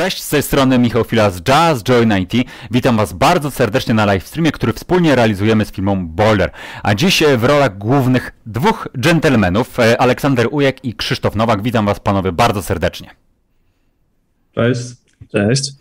[0.00, 2.50] Cześć, z tej strony Michał Fila z Jazz Joy 90.
[2.70, 6.50] Witam Was bardzo serdecznie na live streamie, który wspólnie realizujemy z firmą Boulder.
[6.82, 11.62] A dziś e, w rolach głównych dwóch dżentelmenów, e, Aleksander Ujek i Krzysztof Nowak.
[11.62, 13.10] Witam Was panowie bardzo serdecznie.
[14.54, 14.80] Cześć.
[15.32, 15.72] Cześć.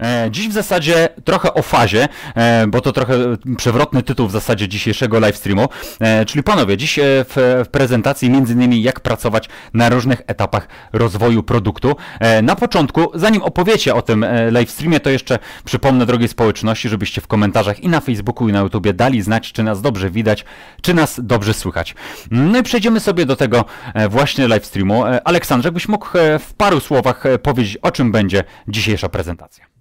[0.00, 3.14] E, dziś w zasadzie trochę o fazie, e, bo to trochę
[3.56, 5.68] przewrotny tytuł w zasadzie dzisiejszego livestreamu.
[6.00, 11.96] E, czyli panowie, dziś w, prezentacji między innymi jak pracować na różnych etapach rozwoju produktu.
[12.42, 17.80] Na początku, zanim opowiecie o tym livestreamie, to jeszcze przypomnę drogiej społeczności, żebyście w komentarzach
[17.80, 20.44] i na Facebooku i na YouTubie dali znać, czy nas dobrze widać,
[20.82, 21.94] czy nas dobrze słychać.
[22.30, 23.64] No i przejdziemy sobie do tego
[24.08, 25.04] właśnie livestreamu.
[25.24, 26.08] Aleksandrze, jakbyś mógł
[26.40, 29.76] w paru słowach powiedzieć, o czym będzie dzisiejsza prezentacja.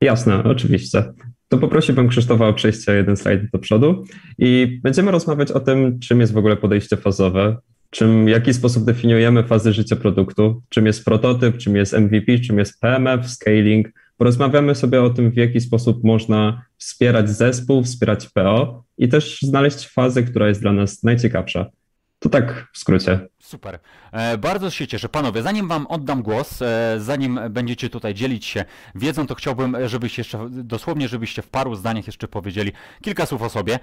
[0.00, 1.04] Jasne, oczywiście.
[1.48, 4.04] To poprosiłbym Krzysztofa o przejście o jeden slajd do przodu
[4.38, 7.56] i będziemy rozmawiać o tym, czym jest w ogóle podejście fazowe,
[7.90, 12.58] czym, w jaki sposób definiujemy fazy życia produktu, czym jest prototyp, czym jest MVP, czym
[12.58, 13.88] jest PMF, scaling.
[14.16, 19.88] Porozmawiamy sobie o tym, w jaki sposób można wspierać zespół, wspierać PO i też znaleźć
[19.88, 21.70] fazę, która jest dla nas najciekawsza.
[22.24, 23.28] To tak w skrócie.
[23.38, 23.78] Super.
[24.12, 25.08] E, bardzo się cieszę.
[25.08, 29.88] Panowie, zanim Wam oddam głos, e, zanim będziecie tutaj dzielić się wiedzą, to chciałbym, e,
[29.88, 33.78] żebyście jeszcze, dosłownie, żebyście w paru zdaniach jeszcze powiedzieli kilka słów o sobie.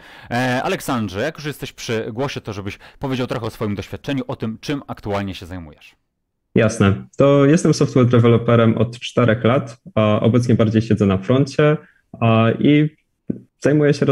[0.64, 4.58] Aleksandrze, jak już jesteś przy głosie, to żebyś powiedział trochę o swoim doświadczeniu, o tym,
[4.62, 5.95] czym aktualnie się zajmujesz.
[6.56, 7.08] Jasne.
[7.17, 11.78] To jestem software developerem od czterech lat, a obecnie bardziej siedzę na froncie
[12.59, 12.89] i
[13.59, 14.06] zajmuję się,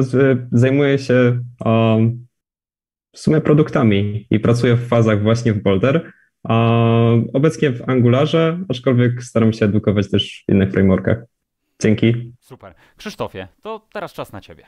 [0.51, 2.28] zajmuję się um,
[3.11, 6.11] w sumie produktami i pracuję w fazach właśnie w Boulder.
[6.43, 11.23] A obecnie w Angularze, aczkolwiek staram się edukować też w innych frameworkach.
[11.81, 12.33] Dzięki.
[12.39, 12.73] Super.
[12.97, 14.63] Krzysztofie, to teraz czas na Ciebie.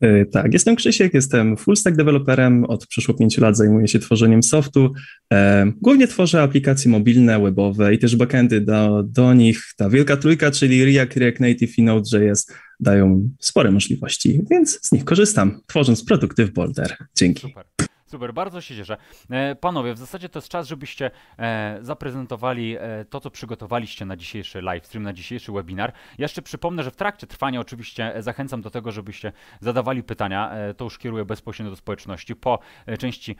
[0.00, 4.42] E, tak, jestem Krzysiek, jestem full stack developerem, od przeszło pięciu lat zajmuję się tworzeniem
[4.42, 4.92] softu.
[5.32, 9.62] E, głównie tworzę aplikacje mobilne, webowe i też backendy do, do nich.
[9.76, 12.46] Ta wielka trójka, czyli React, React Native i Node.js
[12.84, 16.96] dają spore możliwości, więc z nich korzystam, tworząc produkty w Boulder.
[17.14, 17.40] Dzięki.
[17.40, 17.73] Super.
[18.14, 18.96] Super, bardzo się cieszę.
[19.30, 24.16] E, panowie, w zasadzie to jest czas, żebyście e, zaprezentowali e, to, co przygotowaliście na
[24.16, 25.92] dzisiejszy livestream, na dzisiejszy webinar.
[26.18, 30.52] Ja jeszcze przypomnę, że w trakcie trwania oczywiście zachęcam do tego, żebyście zadawali pytania.
[30.76, 32.36] To już kieruję bezpośrednio do społeczności.
[32.36, 32.58] Po
[32.98, 33.36] części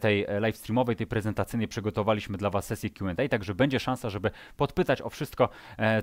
[0.00, 5.10] tej livestreamowej, tej prezentacyjnej przygotowaliśmy dla Was sesję Q&A, także będzie szansa, żeby podpytać o
[5.10, 5.48] wszystko,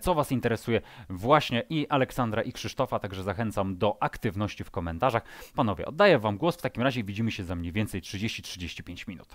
[0.01, 5.23] co Was interesuje właśnie i Aleksandra i Krzysztofa, także zachęcam do aktywności w komentarzach.
[5.55, 9.27] Panowie, oddaję Wam głos, w takim razie widzimy się za mniej więcej 30-35 minut.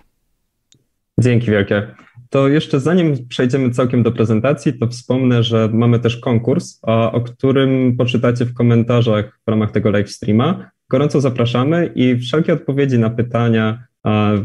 [1.20, 1.94] Dzięki wielkie.
[2.30, 7.96] To jeszcze zanim przejdziemy całkiem do prezentacji, to wspomnę, że mamy też konkurs, o którym
[7.96, 10.70] poczytacie w komentarzach w ramach tego live streama.
[10.88, 13.84] Gorąco zapraszamy i wszelkie odpowiedzi na pytania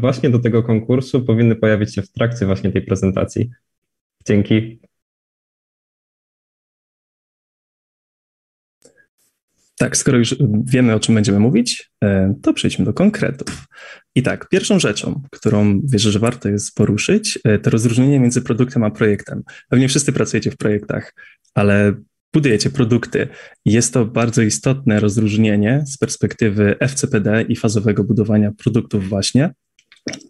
[0.00, 3.50] właśnie do tego konkursu powinny pojawić się w trakcie właśnie tej prezentacji.
[4.26, 4.80] Dzięki.
[9.84, 13.66] Tak, skoro już wiemy, o czym będziemy mówić, e, to przejdźmy do konkretów.
[14.14, 18.84] I tak, pierwszą rzeczą, którą wierzę, że warto jest poruszyć, e, to rozróżnienie między produktem
[18.84, 19.42] a projektem.
[19.68, 21.14] Pewnie wszyscy pracujecie w projektach,
[21.54, 21.94] ale
[22.32, 23.28] budujecie produkty.
[23.64, 29.52] Jest to bardzo istotne rozróżnienie z perspektywy FCPD i fazowego budowania produktów właśnie,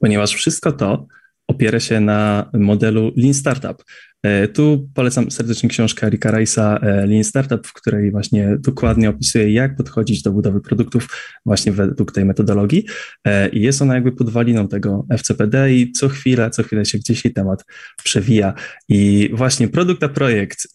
[0.00, 1.06] ponieważ wszystko to
[1.48, 3.84] opiera się na modelu Lean Startup.
[4.24, 9.52] E, tu polecam serdecznie książkę Rika Rice'a e, Lean Startup, w której właśnie dokładnie opisuje,
[9.52, 11.08] jak podchodzić do budowy produktów
[11.46, 12.86] właśnie według tej metodologii.
[13.26, 17.24] E, I jest ona jakby podwaliną tego FCPD i co chwilę, co chwilę się gdzieś
[17.24, 17.64] jej temat
[18.04, 18.54] przewija.
[18.88, 20.68] I właśnie produkt a projekt.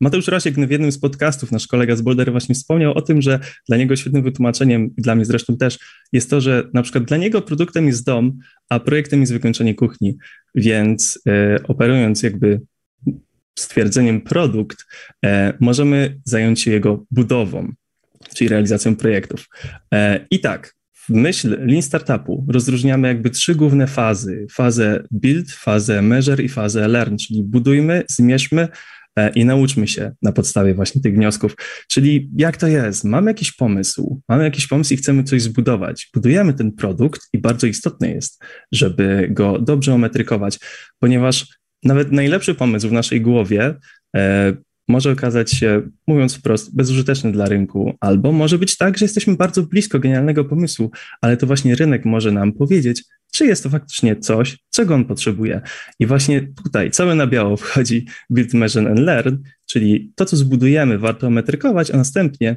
[0.00, 3.40] Mateusz Rasiek w jednym z podcastów, nasz kolega z Boulder właśnie wspomniał o tym, że
[3.68, 5.78] dla niego świetnym wytłumaczeniem, dla mnie zresztą też,
[6.12, 10.16] jest to, że na przykład dla niego produktem jest dom, a projektem jest wykończenie kuchni.
[10.54, 11.22] Więc
[11.68, 12.60] operując jakby
[13.58, 14.84] stwierdzeniem produkt,
[15.24, 17.72] e, możemy zająć się jego budową,
[18.34, 19.48] czyli realizacją projektów.
[19.94, 24.46] E, I tak, w myśl Lean Startupu rozróżniamy jakby trzy główne fazy.
[24.52, 28.68] Fazę build, fazę measure i fazę learn, czyli budujmy, zmierzmy
[29.18, 31.56] e, i nauczmy się na podstawie właśnie tych wniosków.
[31.88, 33.04] Czyli jak to jest?
[33.04, 36.10] Mamy jakiś pomysł, mamy jakiś pomysł i chcemy coś zbudować.
[36.14, 40.58] Budujemy ten produkt i bardzo istotne jest, żeby go dobrze ometrykować,
[40.98, 41.46] ponieważ
[41.84, 43.74] nawet najlepszy pomysł w naszej głowie
[44.16, 44.52] e,
[44.88, 49.62] może okazać się, mówiąc wprost, bezużyteczny dla rynku, albo może być tak, że jesteśmy bardzo
[49.62, 50.90] blisko genialnego pomysłu,
[51.20, 55.60] ale to właśnie rynek może nam powiedzieć, czy jest to faktycznie coś, czego on potrzebuje.
[56.00, 59.36] I właśnie tutaj całe na biało wchodzi Build, Measure and Learn,
[59.66, 62.56] czyli to, co zbudujemy, warto metrykować, a następnie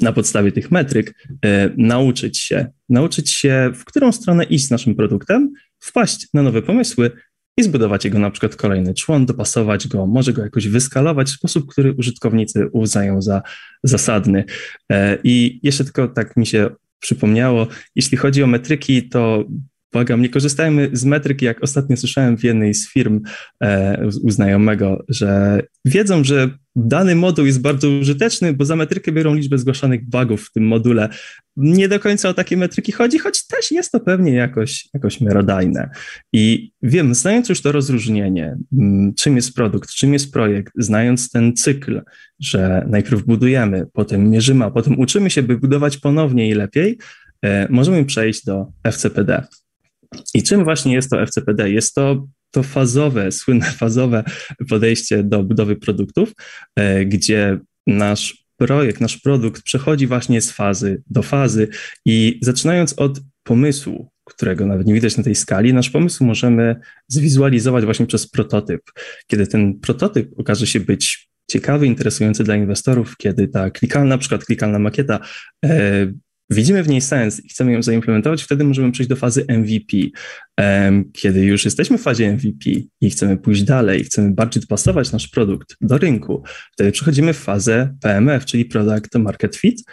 [0.00, 4.94] na podstawie tych metryk e, nauczyć się, nauczyć się, w którą stronę iść z naszym
[4.94, 7.10] produktem, wpaść na nowe pomysły
[7.56, 11.70] i zbudować jego na przykład kolejny człon, dopasować go, może go jakoś wyskalować w sposób,
[11.70, 13.42] który użytkownicy uznają za
[13.82, 14.44] zasadny.
[14.92, 16.70] E, I jeszcze tylko tak mi się
[17.00, 19.44] przypomniało, jeśli chodzi o metryki, to
[19.94, 23.20] błagam, nie korzystajmy z metryki, jak ostatnio słyszałem w jednej z firm
[23.60, 29.34] e, u znajomego, że wiedzą, że dany moduł jest bardzo użyteczny, bo za metrykę biorą
[29.34, 31.08] liczbę zgłaszanych bugów w tym module.
[31.56, 35.90] Nie do końca o takie metryki chodzi, choć też jest to pewnie jakoś, jakoś miarodajne.
[36.32, 41.56] I wiem, znając już to rozróżnienie, mm, czym jest produkt, czym jest projekt, znając ten
[41.56, 42.02] cykl,
[42.40, 46.98] że najpierw budujemy, potem mierzymy, a potem uczymy się, by budować ponownie i lepiej,
[47.44, 49.46] e, możemy przejść do FCPD.
[50.34, 51.70] I czym właśnie jest to FCPD?
[51.70, 54.24] Jest to to fazowe, słynne fazowe
[54.68, 56.32] podejście do budowy produktów,
[56.76, 61.68] e, gdzie nasz projekt, nasz produkt przechodzi właśnie z fazy do fazy
[62.06, 66.76] i zaczynając od pomysłu, którego nawet nie widać na tej skali, nasz pomysł możemy
[67.08, 68.80] zwizualizować właśnie przez prototyp.
[69.26, 74.44] Kiedy ten prototyp okaże się być ciekawy, interesujący dla inwestorów, kiedy ta klikalna, na przykład
[74.44, 75.20] klikalna makieta
[75.64, 76.06] e,
[76.50, 79.96] widzimy w niej sens i chcemy ją zaimplementować, wtedy możemy przejść do fazy MVP.
[81.12, 82.70] Kiedy już jesteśmy w fazie MVP
[83.00, 86.42] i chcemy pójść dalej, chcemy bardziej dopasować nasz produkt do rynku,
[86.72, 89.84] wtedy przechodzimy w fazę PMF, czyli Product Market Fit,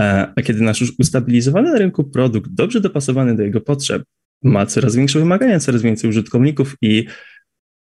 [0.00, 4.02] e, a kiedy nasz już ustabilizowany na rynku produkt, dobrze dopasowany do jego potrzeb,
[4.42, 7.06] ma coraz większe wymagania, coraz więcej użytkowników i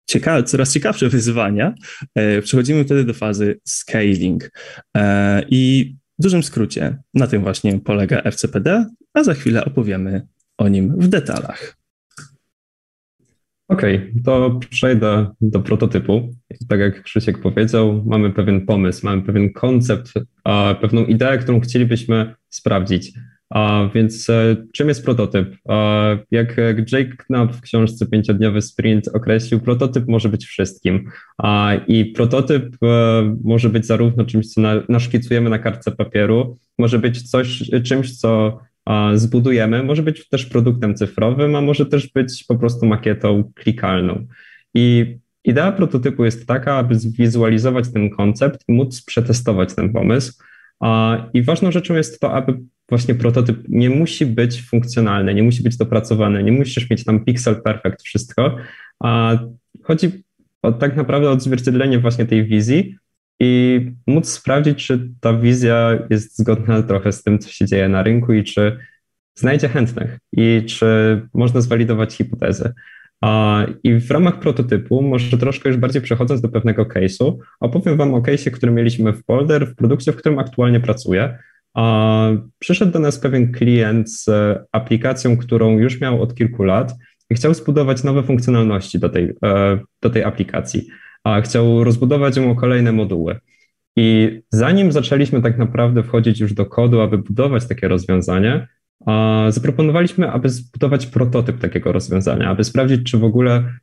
[0.09, 1.73] ciekawe, coraz ciekawsze wyzwania,
[2.15, 4.51] e, przechodzimy wtedy do fazy scaling.
[4.97, 10.27] E, I w dużym skrócie, na tym właśnie polega FCPD, a za chwilę opowiemy
[10.57, 11.77] o nim w detalach.
[13.67, 16.35] Okej, okay, to przejdę do prototypu.
[16.69, 20.13] Tak jak Krzysiek powiedział, mamy pewien pomysł, mamy pewien koncept,
[20.81, 23.13] pewną ideę, którą chcielibyśmy sprawdzić.
[23.95, 25.55] Więc e, czym jest prototyp?
[26.31, 26.57] Jak
[26.91, 31.09] Jake Knapp w książce Pięciodniowy Sprint określił, prototyp może być wszystkim.
[31.87, 37.71] I prototyp e, może być zarówno czymś, co naszkicujemy na kartce papieru, może być coś,
[37.83, 38.59] czymś, co
[39.13, 44.27] zbudujemy, może być też produktem cyfrowym, a może też być po prostu makietą klikalną.
[44.73, 50.33] I idea prototypu jest taka, aby zwizualizować ten koncept i móc przetestować ten pomysł.
[51.33, 52.59] I ważną rzeczą jest to, aby
[52.93, 57.61] właśnie prototyp nie musi być funkcjonalny, nie musi być dopracowany, nie musisz mieć tam pixel
[57.61, 58.57] perfect wszystko,
[58.99, 59.37] a
[59.83, 60.23] chodzi
[60.61, 62.97] o, tak naprawdę odzwierciedlenie właśnie tej wizji
[63.39, 68.03] i móc sprawdzić, czy ta wizja jest zgodna trochę z tym, co się dzieje na
[68.03, 68.77] rynku i czy
[69.35, 72.73] znajdzie chętnych i czy można zwalidować hipotezy.
[73.83, 78.21] I w ramach prototypu, może troszkę już bardziej przechodząc do pewnego case'u, opowiem Wam o
[78.21, 81.37] case'ie, który mieliśmy w Polder, w produkcie, w którym aktualnie pracuję.
[82.59, 84.29] Przyszedł do nas pewien klient z
[84.71, 86.95] aplikacją, którą już miał od kilku lat
[87.29, 90.87] i chciał zbudować nowe funkcjonalności do tej, e, do tej aplikacji.
[91.23, 93.39] A chciał rozbudować ją o kolejne moduły.
[93.95, 98.67] I zanim zaczęliśmy tak naprawdę wchodzić już do kodu, aby budować takie rozwiązanie,
[99.49, 103.73] zaproponowaliśmy, aby zbudować prototyp takiego rozwiązania, aby sprawdzić, czy w ogóle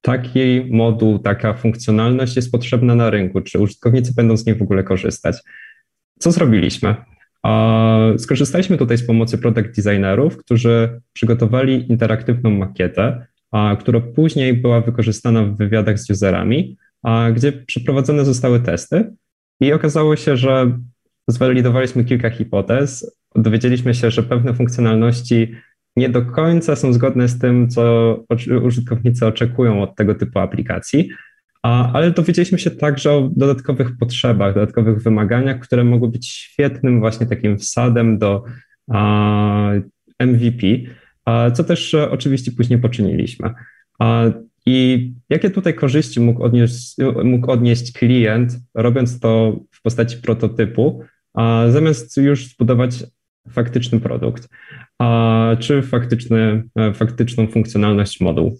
[0.00, 4.84] taki moduł, taka funkcjonalność jest potrzebna na rynku, czy użytkownicy będą z niej w ogóle
[4.84, 5.36] korzystać.
[6.18, 6.94] Co zrobiliśmy?
[8.18, 13.26] Skorzystaliśmy tutaj z pomocy product designerów, którzy przygotowali interaktywną makietę,
[13.80, 16.76] która później była wykorzystana w wywiadach z userami,
[17.34, 19.14] gdzie przeprowadzone zostały testy.
[19.60, 20.78] I okazało się, że
[21.28, 25.54] zwalidowaliśmy kilka hipotez, dowiedzieliśmy się, że pewne funkcjonalności
[25.96, 28.24] nie do końca są zgodne z tym, co
[28.62, 31.10] użytkownicy oczekują od tego typu aplikacji,
[31.62, 37.58] ale dowiedzieliśmy się także o dodatkowych potrzebach, dodatkowych wymaganiach, które mogły być świetnym właśnie takim
[37.58, 38.44] wsadem do
[40.20, 40.66] MVP,
[41.54, 43.50] co też oczywiście później poczyniliśmy.
[44.66, 51.02] I jakie tutaj korzyści mógł odnieść, mógł odnieść klient, robiąc to w postaci prototypu,
[51.68, 53.04] zamiast już zbudować
[53.50, 54.48] faktyczny produkt,
[55.58, 58.58] czy faktyczny, e, faktyczną funkcjonalność moduł?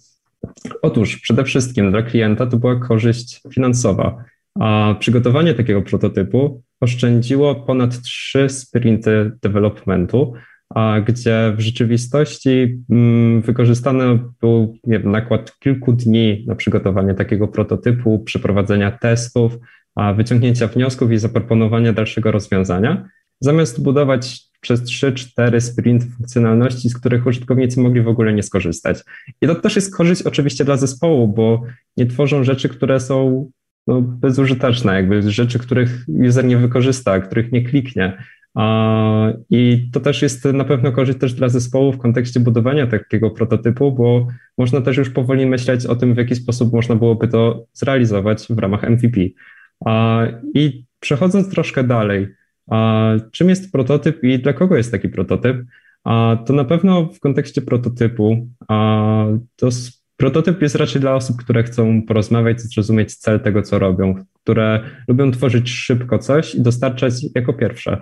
[0.81, 4.23] Otóż przede wszystkim dla klienta to była korzyść finansowa,
[4.59, 10.33] a przygotowanie takiego prototypu oszczędziło ponad trzy sprinty developmentu,
[10.75, 18.19] a gdzie w rzeczywistości mm, wykorzystany był wiem, nakład kilku dni na przygotowanie takiego prototypu,
[18.19, 19.57] przeprowadzenia testów,
[20.15, 23.05] wyciągnięcia wniosków i zaproponowania dalszego rozwiązania,
[23.39, 28.97] zamiast budować przez 3-4 sprint funkcjonalności, z których użytkownicy mogli w ogóle nie skorzystać.
[29.41, 31.63] I to też jest korzyść oczywiście dla zespołu, bo
[31.97, 33.49] nie tworzą rzeczy, które są
[33.87, 38.23] no, bezużyteczne, jakby rzeczy, których user nie wykorzysta, których nie kliknie.
[39.49, 43.91] I to też jest na pewno korzyść też dla zespołu w kontekście budowania takiego prototypu,
[43.91, 44.27] bo
[44.57, 48.59] można też już powoli myśleć o tym, w jaki sposób można byłoby to zrealizować w
[48.59, 49.21] ramach MVP.
[50.55, 52.27] I przechodząc troszkę dalej,
[53.31, 55.57] czym jest prototyp i dla kogo jest taki prototyp?
[56.45, 58.47] To na pewno w kontekście prototypu
[59.55, 59.69] to
[60.17, 65.31] prototyp jest raczej dla osób, które chcą porozmawiać, zrozumieć cel tego, co robią, które lubią
[65.31, 67.97] tworzyć szybko coś i dostarczać jako pierwsze.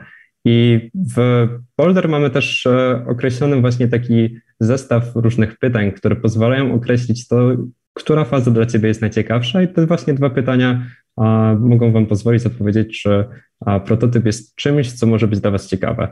[0.45, 1.47] I w
[1.77, 7.55] Boulder mamy też e, określony właśnie taki zestaw różnych pytań, które pozwalają określić to,
[7.99, 10.85] która faza dla Ciebie jest najciekawsza i te właśnie dwa pytania
[11.17, 13.25] a, mogą Wam pozwolić odpowiedzieć, czy
[13.65, 16.07] a, prototyp jest czymś, co może być dla Was ciekawe.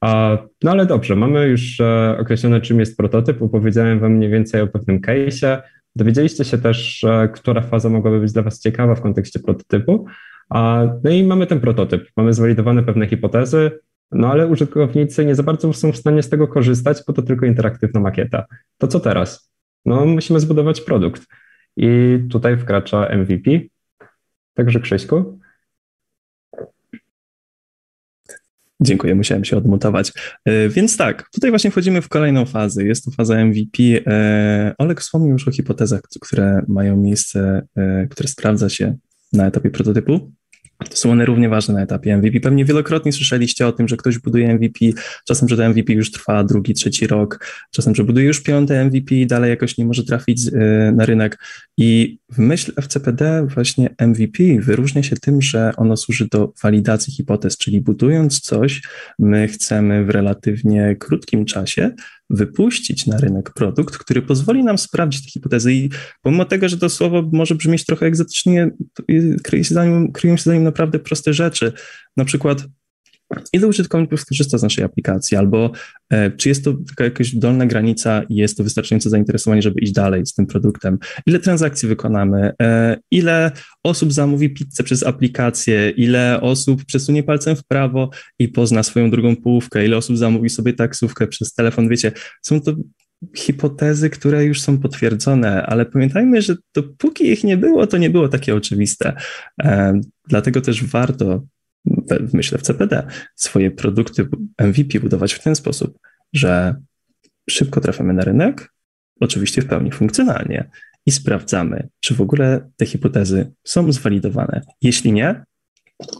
[0.00, 4.60] A, no ale dobrze, mamy już e, określone, czym jest prototyp, opowiedziałem Wam mniej więcej
[4.60, 5.62] o pewnym case'ie,
[5.96, 10.06] dowiedzieliście się też, e, która faza mogłaby być dla Was ciekawa w kontekście prototypu,
[11.04, 13.70] no i mamy ten prototyp, mamy zwalidowane pewne hipotezy,
[14.12, 17.46] no ale użytkownicy nie za bardzo są w stanie z tego korzystać, bo to tylko
[17.46, 18.44] interaktywna makieta.
[18.78, 19.53] To co teraz?
[19.84, 21.26] No musimy zbudować produkt.
[21.76, 23.50] I tutaj wkracza MVP.
[24.54, 25.38] Także Krzyśku.
[28.80, 30.12] Dziękuję, musiałem się odmutować.
[30.44, 32.84] E, więc tak, tutaj właśnie wchodzimy w kolejną fazę.
[32.84, 33.82] Jest to faza MVP.
[34.06, 38.96] E, Olek wspomniał już o hipotezach, które mają miejsce, e, które sprawdza się
[39.32, 40.32] na etapie prototypu.
[40.78, 42.40] To są one równie ważne na etapie MVP.
[42.40, 44.78] Pewnie wielokrotnie słyszeliście o tym, że ktoś buduje MVP,
[45.26, 49.14] czasem, że to MVP już trwa drugi, trzeci rok, czasem, że buduje już piąte MVP
[49.14, 50.52] i dalej jakoś nie może trafić y,
[50.94, 51.38] na rynek.
[51.76, 57.58] I w myśl FCPD właśnie MVP wyróżnia się tym, że ono służy do walidacji hipotez,
[57.58, 58.82] czyli budując coś,
[59.18, 61.90] my chcemy w relatywnie krótkim czasie
[62.30, 65.90] wypuścić na rynek produkt, który pozwoli nam sprawdzić te hipotezy i
[66.22, 68.70] pomimo tego, że to słowo może brzmieć trochę egzotycznie,
[69.42, 71.72] kryją się za nim, kryją się za nim naprawdę proste rzeczy.
[72.16, 72.64] Na przykład
[73.52, 75.70] ile użytkowników skorzysta z naszej aplikacji, albo
[76.10, 79.92] e, czy jest to taka jakaś dolna granica i jest to wystarczające zainteresowanie, żeby iść
[79.92, 83.50] dalej z tym produktem, ile transakcji wykonamy, e, ile
[83.84, 89.36] osób zamówi pizzę przez aplikację, ile osób przesunie palcem w prawo i pozna swoją drugą
[89.36, 92.12] połówkę, ile osób zamówi sobie taksówkę przez telefon, wiecie,
[92.42, 92.74] są to
[93.36, 98.28] hipotezy, które już są potwierdzone, ale pamiętajmy, że dopóki ich nie było, to nie było
[98.28, 99.16] takie oczywiste.
[99.62, 101.42] E, dlatego też warto
[102.32, 104.28] myślę w CPD, swoje produkty
[104.60, 105.98] MVP budować w ten sposób,
[106.32, 106.74] że
[107.50, 108.72] szybko trafiamy na rynek,
[109.20, 110.70] oczywiście w pełni funkcjonalnie
[111.06, 114.60] i sprawdzamy, czy w ogóle te hipotezy są zwalidowane.
[114.82, 115.44] Jeśli nie,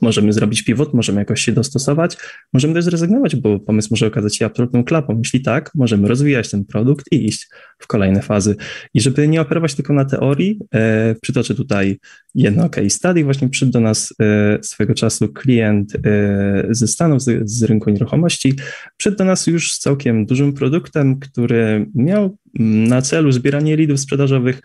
[0.02, 2.16] Możemy zrobić pivot, możemy jakoś się dostosować,
[2.52, 5.18] możemy też zrezygnować, bo pomysł może okazać się absolutną klapą.
[5.18, 8.56] Jeśli tak, możemy rozwijać ten produkt i iść w kolejne fazy.
[8.94, 11.98] I żeby nie operować tylko na teorii, e, przytoczę tutaj
[12.34, 13.24] jedno case study.
[13.24, 18.54] Właśnie przyszedł do nas e, swego czasu klient e, ze Stanów, z, z rynku nieruchomości.
[18.96, 24.60] Przyszedł do nas już z całkiem dużym produktem, który miał na celu zbieranie leadów sprzedażowych,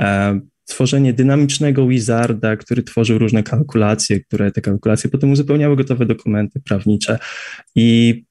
[0.00, 6.60] e, tworzenie dynamicznego wizarda, który tworzył różne kalkulacje, które te kalkulacje potem uzupełniały gotowe dokumenty
[6.60, 7.18] prawnicze
[7.74, 8.24] i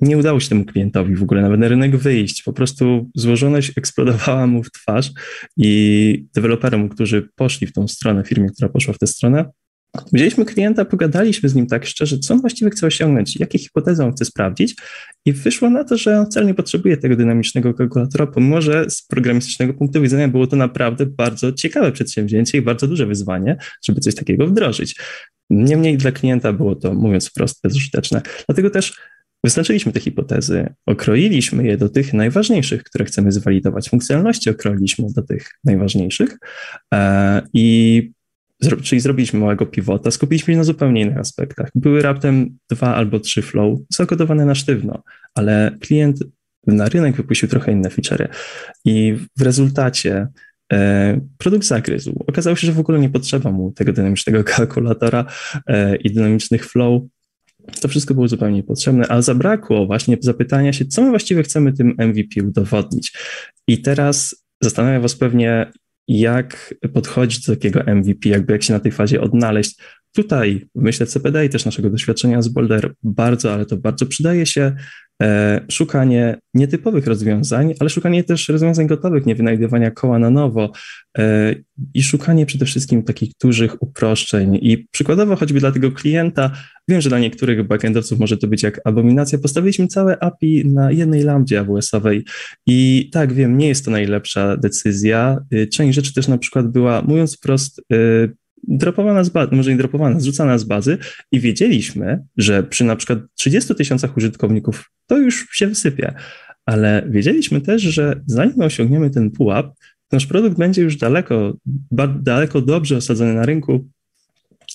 [0.00, 2.42] nie udało się temu klientowi w ogóle nawet na rynek wyjść.
[2.42, 5.12] Po prostu złożoność eksplodowała mu w twarz
[5.56, 9.44] i deweloperom, którzy poszli w tą stronę, firmie, która poszła w tę stronę,
[10.12, 14.12] Wzięliśmy klienta, pogadaliśmy z nim tak szczerze, co on właściwie chce osiągnąć, jakie hipotezy on
[14.12, 14.74] chce sprawdzić
[15.24, 19.02] i wyszło na to, że on wcale nie potrzebuje tego dynamicznego kalkulatora, pomimo że z
[19.02, 24.14] programistycznego punktu widzenia było to naprawdę bardzo ciekawe przedsięwzięcie i bardzo duże wyzwanie, żeby coś
[24.14, 24.96] takiego wdrożyć.
[25.50, 28.22] Niemniej dla klienta było to, mówiąc wprost, bezużyteczne.
[28.46, 28.92] Dlatego też
[29.44, 33.88] Wyznaczyliśmy te hipotezy, okroiliśmy je do tych najważniejszych, które chcemy zwalidować.
[33.88, 36.38] Funkcjonalności okroiliśmy do tych najważniejszych
[36.94, 37.42] e,
[38.66, 41.70] i czyli zrobiliśmy małego pivota, skupiliśmy się na zupełnie innych aspektach.
[41.74, 45.02] Były raptem dwa albo trzy flow zakodowane na sztywno,
[45.34, 46.18] ale klient
[46.66, 48.28] na rynek wypuścił trochę inne featurey
[48.84, 50.28] i w rezultacie
[50.72, 52.24] e, produkt zagryzł.
[52.26, 55.24] Okazało się, że w ogóle nie potrzeba mu tego dynamicznego kalkulatora
[55.66, 57.02] e, i dynamicznych flow.
[57.80, 61.94] To wszystko było zupełnie niepotrzebne, ale zabrakło właśnie zapytania się, co my właściwie chcemy tym
[61.98, 63.12] MVP udowodnić.
[63.68, 65.72] I teraz zastanawia Was pewnie,
[66.08, 69.76] jak podchodzić do takiego MVP, jakby jak się na tej fazie odnaleźć.
[70.14, 74.76] Tutaj, myślę, CPD i też naszego doświadczenia z Boulder bardzo, ale to bardzo przydaje się
[75.70, 80.72] szukanie nietypowych rozwiązań, ale szukanie też rozwiązań gotowych, nie wynajdywania koła na nowo
[81.18, 81.54] e,
[81.94, 84.58] i szukanie przede wszystkim takich dużych uproszczeń.
[84.62, 86.50] I przykładowo choćby dla tego klienta,
[86.88, 91.22] wiem, że dla niektórych backendowców może to być jak abominacja, postawiliśmy całe API na jednej
[91.22, 92.24] lambdzie AWS-owej
[92.66, 95.38] i tak, wiem, nie jest to najlepsza decyzja.
[95.52, 97.80] E, część rzeczy też na przykład była, mówiąc wprost,
[98.68, 100.98] dropowana z bazy, może nie dropowana, zrzucana z bazy
[101.32, 106.14] i wiedzieliśmy, że przy na przykład 30 tysiącach użytkowników to już się wysypie,
[106.66, 109.74] ale wiedzieliśmy też, że zanim osiągniemy ten pułap,
[110.12, 111.56] nasz produkt będzie już daleko,
[112.22, 113.88] daleko dobrze osadzony na rynku,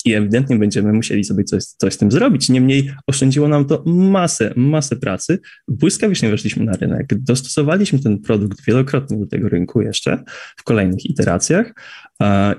[0.05, 2.49] i ewidentnie będziemy musieli sobie coś, coś z tym zrobić.
[2.49, 5.39] Niemniej oszczędziło nam to masę, masę pracy.
[5.67, 10.23] Błyskawicznie weszliśmy na rynek, dostosowaliśmy ten produkt wielokrotnie do tego rynku jeszcze
[10.57, 11.73] w kolejnych iteracjach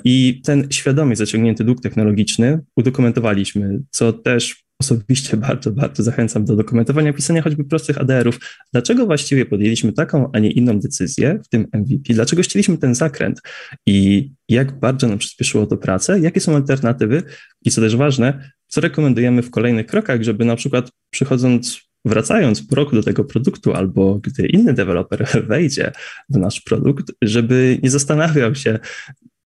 [0.04, 7.12] i ten świadomie zaciągnięty dług technologiczny udokumentowaliśmy, co też osobiście bardzo, bardzo zachęcam do dokumentowania,
[7.12, 8.38] pisania choćby prostych ADR-ów.
[8.72, 12.14] Dlaczego właściwie podjęliśmy taką, a nie inną decyzję w tym MVP?
[12.14, 13.40] Dlaczego chcieliśmy ten zakręt?
[13.86, 16.20] I jak bardzo nam przyspieszyło to pracę?
[16.20, 17.22] Jakie są alternatywy?
[17.64, 22.76] I co też ważne, co rekomendujemy w kolejnych krokach, żeby na przykład przychodząc wracając po
[22.76, 25.92] roku do tego produktu, albo gdy inny deweloper wejdzie
[26.28, 28.78] w nasz produkt, żeby nie zastanawiał się,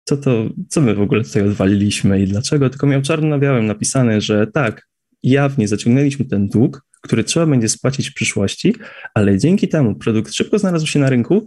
[0.03, 4.21] co to, co my w ogóle tutaj odwaliliśmy i dlaczego, tylko miał czarno białym napisane,
[4.21, 4.88] że tak,
[5.23, 8.75] jawnie zaciągnęliśmy ten dług, który trzeba będzie spłacić w przyszłości,
[9.13, 11.45] ale dzięki temu produkt szybko znalazł się na rynku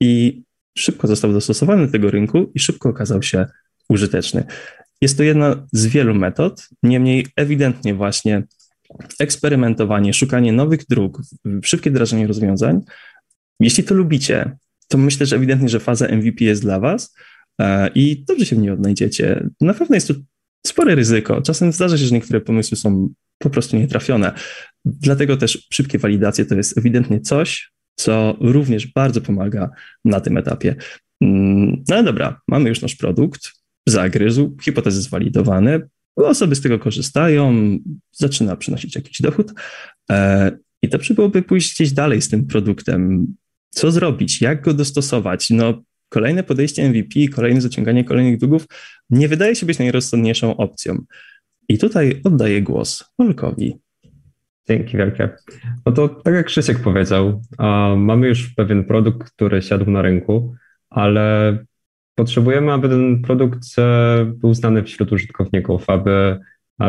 [0.00, 0.42] i
[0.78, 3.46] szybko został dostosowany do tego rynku i szybko okazał się
[3.88, 4.44] użyteczny.
[5.00, 8.42] Jest to jedna z wielu metod, niemniej ewidentnie właśnie
[9.20, 11.22] eksperymentowanie, szukanie nowych dróg,
[11.64, 12.80] szybkie wdrażanie rozwiązań.
[13.60, 14.56] Jeśli to lubicie,
[14.88, 17.14] to myślę, że ewidentnie, że faza MVP jest dla Was
[17.60, 19.48] e, i dobrze się w niej odnajdziecie.
[19.60, 20.14] Na pewno jest to
[20.66, 21.42] spore ryzyko.
[21.42, 24.32] Czasem zdarza się, że niektóre pomysły są po prostu nietrafione.
[24.84, 29.70] Dlatego też szybkie walidacje to jest ewidentnie coś, co również bardzo pomaga
[30.04, 30.76] na tym etapie.
[31.20, 33.52] Mm, no ale dobra, mamy już nasz produkt,
[33.86, 35.80] zagryzł, hipotezy zwalidowane,
[36.16, 37.78] osoby z tego korzystają,
[38.12, 39.52] zaczyna przynosić jakiś dochód
[40.10, 40.50] e,
[40.82, 43.26] i dobrze byłoby pójść gdzieś dalej z tym produktem.
[43.70, 45.50] Co zrobić, jak go dostosować?
[45.50, 48.66] No, kolejne podejście MVP, kolejne zaciąganie kolejnych długów
[49.10, 50.98] nie wydaje się być najrozsądniejszą opcją.
[51.68, 53.78] I tutaj oddaję głos Olkowi.
[54.68, 55.28] Dzięki wielkie.
[55.86, 57.42] No to tak jak Krzysiek powiedział,
[57.96, 60.54] mamy już pewien produkt, który siadł na rynku,
[60.90, 61.58] ale
[62.14, 66.40] potrzebujemy, aby ten produkt e, był znany wśród użytkowników, aby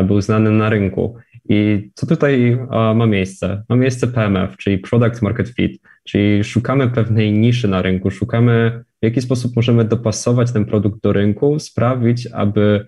[0.04, 1.16] był znany na rynku.
[1.48, 3.62] I co tutaj ma miejsce?
[3.68, 9.06] Ma miejsce PMF, czyli Product Market Fit, czyli szukamy pewnej niszy na rynku, szukamy w
[9.06, 12.86] jaki sposób możemy dopasować ten produkt do rynku, sprawić, aby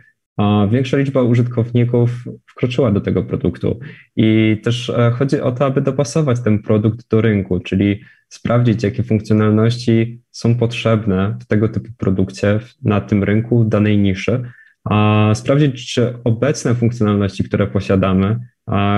[0.70, 3.80] większa liczba użytkowników wkroczyła do tego produktu.
[4.16, 9.02] I też e, chodzi o to, aby dopasować ten produkt do rynku, czyli sprawdzić, jakie
[9.02, 14.42] funkcjonalności są potrzebne w tego typu produkcie na tym rynku, danej niszy,
[14.84, 18.38] a sprawdzić, czy obecne funkcjonalności, które posiadamy,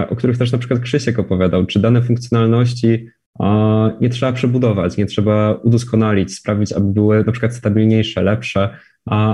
[0.08, 3.08] o których też na przykład Krzysiek opowiadał, czy dane funkcjonalności
[4.00, 8.76] nie trzeba przebudować, nie trzeba udoskonalić, sprawić, aby były na przykład stabilniejsze, lepsze,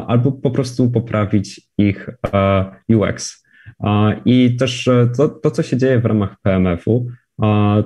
[0.06, 2.10] albo po prostu poprawić ich
[2.88, 3.44] UX.
[4.24, 7.06] I też e, to, to co się dzieje w ramach PMF-u,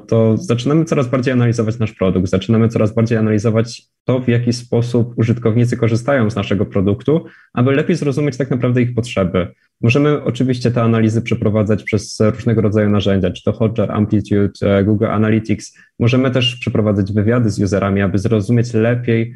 [0.08, 5.12] to zaczynamy coraz bardziej analizować nasz produkt, zaczynamy coraz bardziej analizować to, w jaki sposób
[5.16, 9.54] użytkownicy korzystają z naszego produktu, aby lepiej zrozumieć tak naprawdę ich potrzeby.
[9.80, 15.06] Możemy oczywiście te analizy przeprowadzać przez różnego rodzaju narzędzia, czy to Hotjar, Amplitude, e, Google
[15.06, 15.78] Analytics.
[15.98, 19.34] Możemy też przeprowadzać wywiady z userami, aby zrozumieć lepiej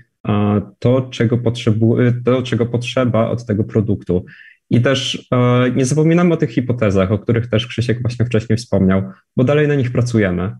[0.78, 4.24] to, czego, potrzebuje, to, czego potrzeba od tego produktu.
[4.72, 9.02] I też e, nie zapominamy o tych hipotezach, o których też Krzysiek właśnie wcześniej wspomniał,
[9.36, 10.56] bo dalej na nich pracujemy.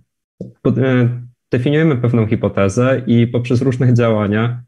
[0.67, 1.09] E,
[1.51, 4.63] definiujemy pewną hipotezę i poprzez różne działania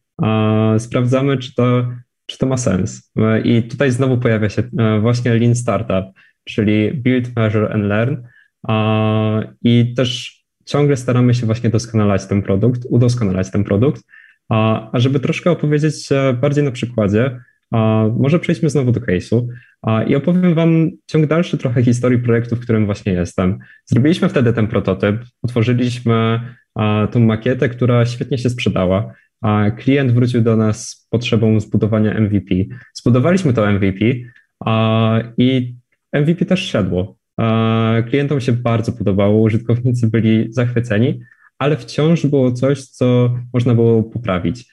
[0.79, 1.89] sprawdzamy, czy to,
[2.27, 3.13] czy to ma sens.
[3.17, 4.63] E, I tutaj znowu pojawia się
[5.01, 6.05] właśnie Lean Startup,
[6.45, 8.17] czyli Build, Measure and Learn.
[9.63, 14.03] I też ciągle staramy się właśnie doskonalać ten produkt, udoskonalać ten produkt.
[14.49, 16.09] A żeby troszkę opowiedzieć
[16.41, 17.41] bardziej na przykładzie,
[18.19, 19.47] może przejdźmy znowu do case'u
[20.07, 23.59] i opowiem Wam ciąg dalszy trochę historii projektu, w którym właśnie jestem.
[23.87, 26.41] Zrobiliśmy wtedy ten prototyp, utworzyliśmy
[27.11, 29.15] tą makietę, która świetnie się sprzedała.
[29.77, 32.55] Klient wrócił do nas z potrzebą zbudowania MVP.
[32.95, 34.05] Zbudowaliśmy to MVP
[35.39, 35.75] i
[36.13, 37.17] MVP też siadło.
[38.09, 41.21] Klientom się bardzo podobało, użytkownicy byli zachwyceni,
[41.59, 44.73] ale wciąż było coś, co można było poprawić.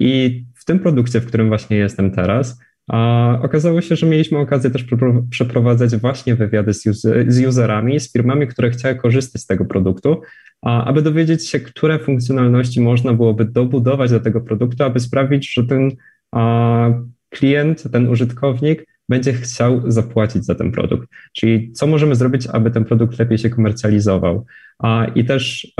[0.00, 4.70] I w tym produkcie, w którym właśnie jestem teraz, a okazało się, że mieliśmy okazję
[4.70, 4.86] też
[5.30, 10.20] przeprowadzać właśnie wywiady z, user, z userami, z firmami, które chciały korzystać z tego produktu,
[10.62, 15.64] a, aby dowiedzieć się, które funkcjonalności można byłoby dobudować do tego produktu, aby sprawić, że
[15.64, 15.90] ten
[16.32, 16.90] a,
[17.30, 21.08] klient, ten użytkownik będzie chciał zapłacić za ten produkt.
[21.32, 24.44] Czyli co możemy zrobić, aby ten produkt lepiej się komercjalizował?
[24.78, 25.74] A, I też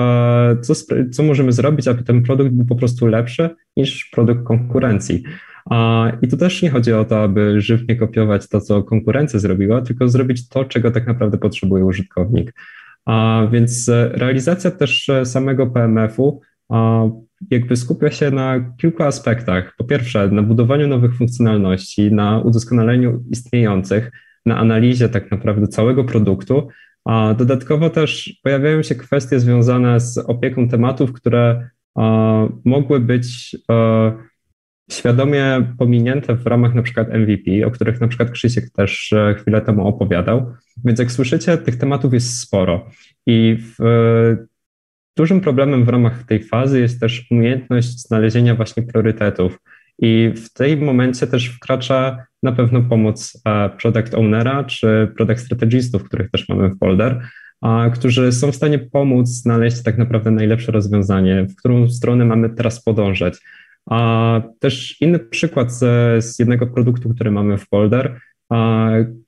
[0.63, 0.75] co,
[1.13, 5.23] co możemy zrobić, aby ten produkt był po prostu lepszy niż produkt konkurencji?
[6.23, 10.09] I tu też nie chodzi o to, aby żywnie kopiować to, co konkurencja zrobiła, tylko
[10.09, 12.55] zrobić to, czego tak naprawdę potrzebuje użytkownik.
[13.05, 16.41] A więc realizacja też samego PMF-u
[17.51, 19.75] jakby skupia się na kilku aspektach.
[19.79, 24.13] Po pierwsze, na budowaniu nowych funkcjonalności, na udoskonaleniu istniejących,
[24.47, 26.69] na analizie tak naprawdę całego produktu,
[27.05, 31.69] a dodatkowo też pojawiają się kwestie związane z opieką tematów, które
[32.65, 33.57] mogły być
[34.91, 39.61] świadomie pominięte w ramach na przykład MVP, o których na przykład Krzysiek też e, chwilę
[39.61, 40.55] temu opowiadał.
[40.85, 42.91] Więc jak słyszycie, tych tematów jest sporo
[43.27, 43.77] i w,
[45.17, 49.59] dużym problemem w ramach tej fazy jest też umiejętność znalezienia właśnie priorytetów.
[49.99, 53.43] I w tym momencie też wkracza na pewno pomoc
[53.83, 57.23] product ownera czy product strategistów, których też mamy w Boulder,
[57.95, 62.85] którzy są w stanie pomóc znaleźć tak naprawdę najlepsze rozwiązanie, w którą stronę mamy teraz
[62.85, 63.39] podążać.
[63.91, 68.21] A też inny przykład z, z jednego produktu, który mamy w Boulder.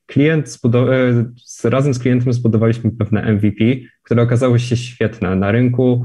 [0.07, 0.59] Klient
[1.65, 3.65] e, razem z klientem zbudowaliśmy pewne MVP,
[4.03, 5.37] które okazało się świetne.
[5.37, 6.05] Na rynku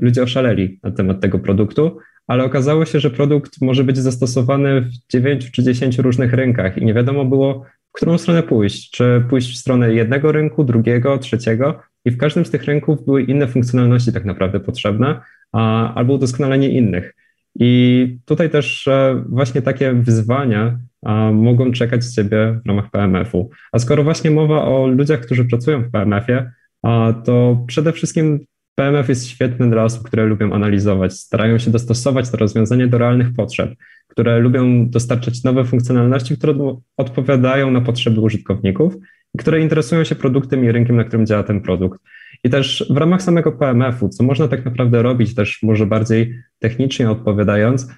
[0.00, 5.12] ludzie oszaleli na temat tego produktu, ale okazało się, że produkt może być zastosowany w
[5.12, 8.90] 9 czy 10 różnych rynkach i nie wiadomo było, w którą stronę pójść.
[8.90, 11.80] Czy pójść w stronę jednego rynku, drugiego, trzeciego.
[12.04, 15.20] I w każdym z tych rynków były inne funkcjonalności tak naprawdę potrzebne,
[15.94, 17.14] albo udoskonalenie innych.
[17.58, 20.78] I tutaj też e, właśnie takie wyzwania
[21.32, 23.50] mogą czekać z ciebie w ramach PMF-u.
[23.72, 26.52] A skoro właśnie mowa o ludziach, którzy pracują w PMF-ie,
[27.24, 28.40] to przede wszystkim
[28.74, 33.34] PMF jest świetny dla osób, które lubią analizować, starają się dostosować to rozwiązanie do realnych
[33.34, 33.70] potrzeb,
[34.08, 38.94] które lubią dostarczać nowe funkcjonalności, które odpowiadają na potrzeby użytkowników
[39.34, 42.00] i które interesują się produktem i rynkiem, na którym działa ten produkt.
[42.44, 47.10] I też w ramach samego PMF-u, co można tak naprawdę robić, też może bardziej technicznie
[47.10, 47.88] odpowiadając,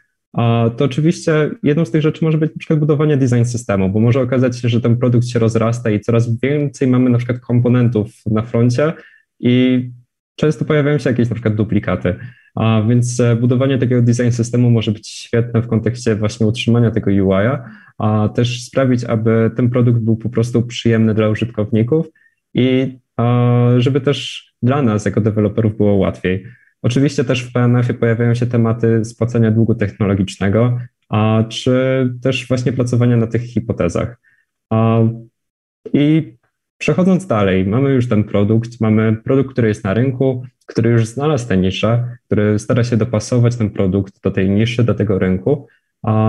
[0.77, 4.21] to oczywiście jedną z tych rzeczy może być na przykład budowanie design systemu, bo może
[4.21, 8.43] okazać się, że ten produkt się rozrasta i coraz więcej mamy na przykład komponentów na
[8.43, 8.93] froncie
[9.41, 9.91] i
[10.37, 12.17] często pojawiają się jakieś na przykład duplikaty.
[12.55, 17.11] A więc e, budowanie takiego design systemu może być świetne w kontekście właśnie utrzymania tego
[17.11, 17.65] UI-a,
[17.99, 22.07] a też sprawić, aby ten produkt był po prostu przyjemny dla użytkowników
[22.55, 22.99] i
[23.79, 26.47] żeby też dla nas jako deweloperów było łatwiej.
[26.83, 33.17] Oczywiście też w PMF-ie pojawiają się tematy spłacania długu technologicznego, a czy też właśnie pracowania
[33.17, 34.21] na tych hipotezach.
[35.93, 36.37] I
[36.83, 41.49] Przechodząc dalej, mamy już ten produkt, mamy produkt, który jest na rynku, który już znalazł
[41.49, 45.67] tę niszę, który stara się dopasować ten produkt do tej niszy, do tego rynku,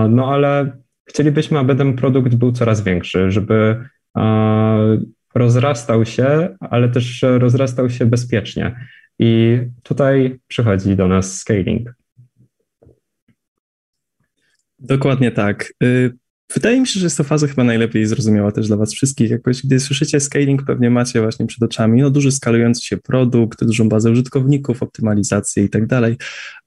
[0.08, 0.76] no ale
[1.08, 3.84] chcielibyśmy, aby ten produkt był coraz większy, żeby
[5.34, 8.86] rozrastał się, ale też rozrastał się bezpiecznie.
[9.18, 11.94] I tutaj przychodzi do nas scaling.
[14.78, 15.72] Dokładnie tak.
[15.82, 16.12] Y,
[16.54, 19.30] Wydaje mi się, że jest to faza chyba najlepiej zrozumiała też dla Was wszystkich.
[19.30, 23.88] Jakoś, gdy słyszycie scaling, pewnie macie właśnie przed oczami no, duży skalujący się produkt, dużą
[23.88, 26.16] bazę użytkowników, optymalizację i tak dalej.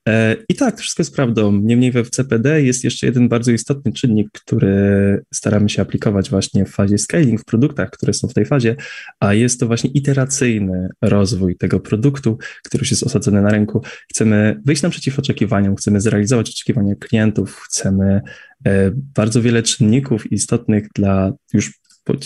[0.08, 1.62] E, I tak, to wszystko jest prawdą.
[1.62, 6.70] Niemniej we CPD jest jeszcze jeden bardzo istotny czynnik, który staramy się aplikować właśnie w
[6.70, 8.76] fazie scaling, w produktach, które są w tej fazie,
[9.20, 13.82] a jest to właśnie iteracyjny rozwój tego produktu, który już jest osadzony na rynku.
[14.10, 18.22] Chcemy wyjść naprzeciw oczekiwaniom, chcemy zrealizować oczekiwania klientów, chcemy
[18.65, 21.80] e, bardzo wiele czynników istotnych dla już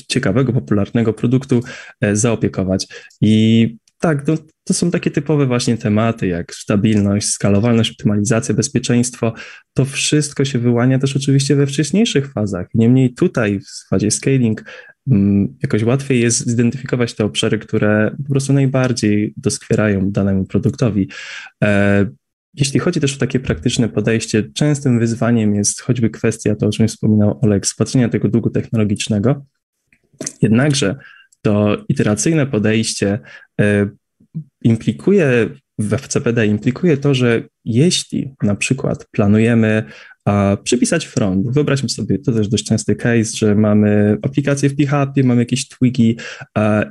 [0.08, 1.62] ciekawego, popularnego produktu
[2.02, 2.88] e, zaopiekować.
[3.22, 9.34] I tak, to, to są takie typowe właśnie tematy jak stabilność, skalowalność, optymalizacja, bezpieczeństwo.
[9.74, 12.68] To wszystko się wyłania też oczywiście we wcześniejszych fazach.
[12.74, 14.64] Niemniej tutaj w fazie scaling
[15.12, 21.10] mm, jakoś łatwiej jest zidentyfikować te obszary, które po prostu najbardziej doskwierają danemu produktowi.
[21.64, 22.06] E,
[22.54, 26.88] jeśli chodzi też o takie praktyczne podejście, częstym wyzwaniem jest choćby kwestia, to o czym
[26.88, 29.46] wspominał Olek, spłacenia tego długu technologicznego.
[30.42, 30.96] Jednakże
[31.42, 33.20] to iteracyjne podejście
[33.62, 33.90] e,
[34.64, 35.50] implikuje
[35.80, 39.84] w FCPD implikuje to, że jeśli na przykład planujemy
[40.26, 45.24] a, przypisać front, wyobraźmy sobie, to też dość częsty case, że mamy aplikację w PHP,
[45.24, 46.18] mamy jakieś twigi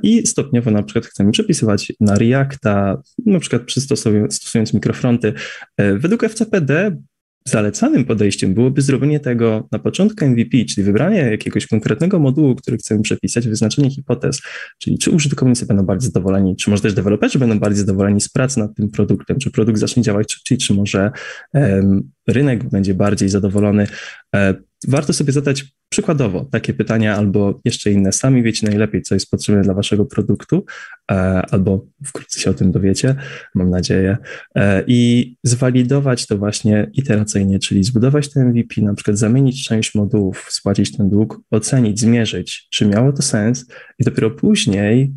[0.03, 5.33] i stopniowo na przykład chcemy przepisywać na Reacta, na przykład przystosowując stosując mikrofronty.
[5.77, 6.97] E, według FCPD
[7.45, 13.01] Zalecanym podejściem byłoby zrobienie tego na początku MVP, czyli wybranie jakiegoś konkretnego modułu, który chcemy
[13.01, 14.41] przepisać, wyznaczenie hipotez,
[14.77, 18.59] czyli czy użytkownicy będą bardziej zadowoleni, czy może też deweloperzy będą bardziej zadowoleni z pracy
[18.59, 21.11] nad tym produktem, czy produkt zacznie działać szybciej, czy może
[21.53, 23.87] um, rynek będzie bardziej zadowolony.
[24.35, 24.55] E,
[24.87, 28.11] warto sobie zadać przykładowo takie pytania albo jeszcze inne.
[28.11, 30.65] Sami wiecie najlepiej, co jest potrzebne dla waszego produktu,
[31.11, 31.15] e,
[31.51, 33.15] albo wkrótce się o tym dowiecie,
[33.55, 34.17] mam nadzieję,
[34.55, 40.47] e, i zwalidować to właśnie iteracyjnie, czyli zbudować ten MVP, na przykład zamienić część modułów,
[40.49, 43.65] spłacić ten dług, ocenić, zmierzyć, czy miało to sens
[43.99, 45.13] i dopiero później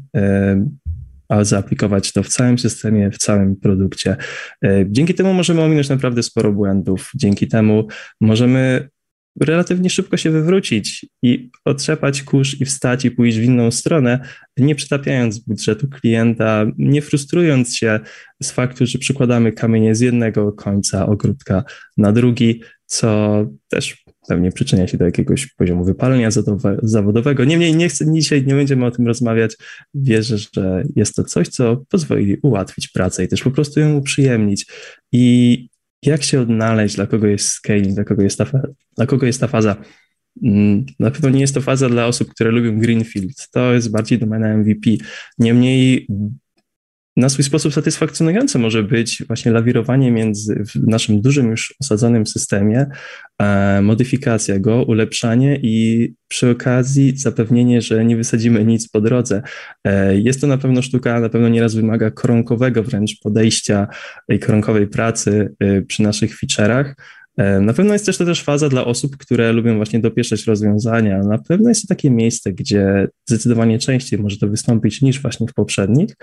[1.29, 4.17] a zaaplikować to w całym systemie, w całym produkcie.
[4.87, 7.11] Dzięki temu możemy ominąć naprawdę sporo błędów.
[7.15, 7.87] Dzięki temu
[8.21, 8.89] możemy
[9.41, 14.21] relatywnie szybko się wywrócić i otrzepać kurz i wstać i pójść w inną stronę,
[14.57, 18.01] nie przetapiając budżetu klienta, nie frustrując się
[18.43, 21.65] z faktu, że przykładamy kamienie z jednego końca ogródka
[21.97, 26.29] na drugi, co też pewnie przyczynia się do jakiegoś poziomu wypalenia
[26.83, 27.45] zawodowego.
[27.45, 29.57] Niemniej nie chcę, dzisiaj nie będziemy o tym rozmawiać.
[29.95, 34.67] Wierzę, że jest to coś, co pozwoli ułatwić pracę i też po prostu ją uprzyjemnić.
[35.13, 35.69] I
[36.07, 38.47] jak się odnaleźć, dla kogo jest scaling, dla kogo jest ta,
[38.97, 39.77] dla kogo jest ta faza.
[40.43, 43.49] Mm, na pewno nie jest to faza dla osób, które lubią Greenfield.
[43.53, 44.91] To jest bardziej domena MVP.
[45.39, 46.07] Niemniej
[47.17, 52.87] na swój sposób satysfakcjonujące może być właśnie lawirowanie między w naszym dużym już osadzonym systemie,
[53.43, 59.43] e, modyfikacja go, ulepszanie i przy okazji zapewnienie, że nie wysadzimy nic po drodze.
[59.85, 63.89] E, jest to na pewno sztuka, na pewno nieraz wymaga koronkowego wręcz podejścia
[64.29, 66.95] i koronkowej pracy e, przy naszych feature'ach,
[67.39, 71.19] na pewno jest też to też faza dla osób, które lubią właśnie dopieszczać rozwiązania.
[71.19, 75.55] Na pewno jest to takie miejsce, gdzie zdecydowanie częściej może to wystąpić niż właśnie w
[75.55, 76.17] poprzednich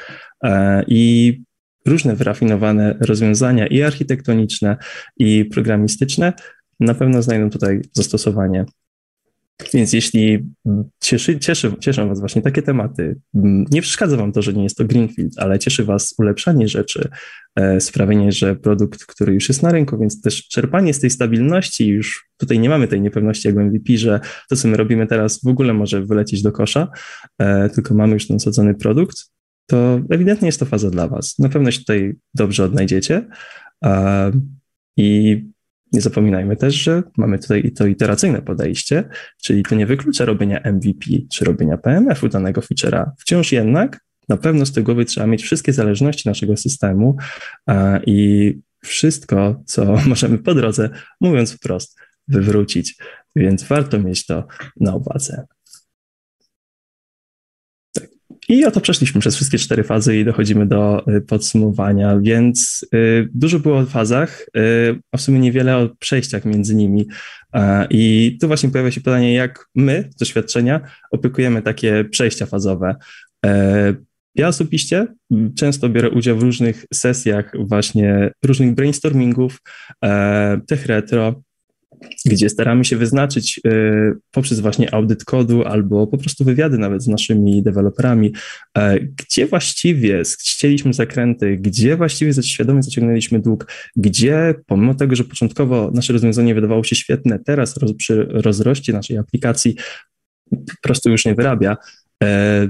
[0.43, 1.41] e, i
[1.85, 4.77] różne wyrafinowane rozwiązania i architektoniczne,
[5.17, 6.33] i programistyczne
[6.79, 8.65] na pewno znajdą tutaj zastosowanie
[9.73, 10.49] więc jeśli
[10.99, 13.19] cieszy, cieszy, cieszą Was właśnie takie tematy,
[13.71, 17.09] nie przeszkadza Wam to, że nie jest to Greenfield, ale cieszy Was ulepszanie rzeczy,
[17.55, 21.87] e, sprawienie, że produkt, który już jest na rynku, więc też czerpanie z tej stabilności,
[21.87, 24.19] już tutaj nie mamy tej niepewności jak MVP, że
[24.49, 26.87] to, co my robimy teraz w ogóle może wylecieć do kosza,
[27.39, 29.17] e, tylko mamy już ten sadzony produkt,
[29.65, 31.39] to ewidentnie jest to faza dla Was.
[31.39, 33.27] Na pewno się tutaj dobrze odnajdziecie.
[34.97, 35.41] I
[35.91, 39.03] nie zapominajmy też, że mamy tutaj to iteracyjne podejście,
[39.41, 43.05] czyli to nie wyklucza robienia MVP czy robienia PMF-u danego feature'a.
[43.17, 43.99] Wciąż jednak
[44.29, 47.17] na pewno z tej głowy trzeba mieć wszystkie zależności naszego systemu
[48.05, 50.89] i wszystko, co możemy po drodze,
[51.21, 52.97] mówiąc wprost, wywrócić.
[53.35, 54.47] Więc warto mieć to
[54.79, 55.45] na uwadze.
[58.51, 63.59] I oto przeszliśmy przez wszystkie cztery fazy i dochodzimy do y, podsumowania, więc y, dużo
[63.59, 67.07] było o fazach, y, a w sumie niewiele o przejściach między nimi.
[67.89, 72.95] I tu właśnie pojawia się pytanie, jak my z doświadczenia opiekujemy takie przejścia fazowe.
[74.35, 75.07] Ja osobiście
[75.55, 79.61] często biorę udział w różnych sesjach właśnie różnych brainstormingów,
[80.67, 81.41] tech retro,
[82.25, 87.07] gdzie staramy się wyznaczyć y, poprzez właśnie audyt kodu albo po prostu wywiady nawet z
[87.07, 88.33] naszymi deweloperami,
[88.77, 95.91] e, gdzie właściwie chcieliśmy zakręty, gdzie właściwie świadomie zaciągnęliśmy dług, gdzie pomimo tego, że początkowo
[95.93, 99.75] nasze rozwiązanie wydawało się świetne, teraz przy rozroście naszej aplikacji
[100.51, 101.77] po prostu już nie wyrabia,
[102.23, 102.67] e,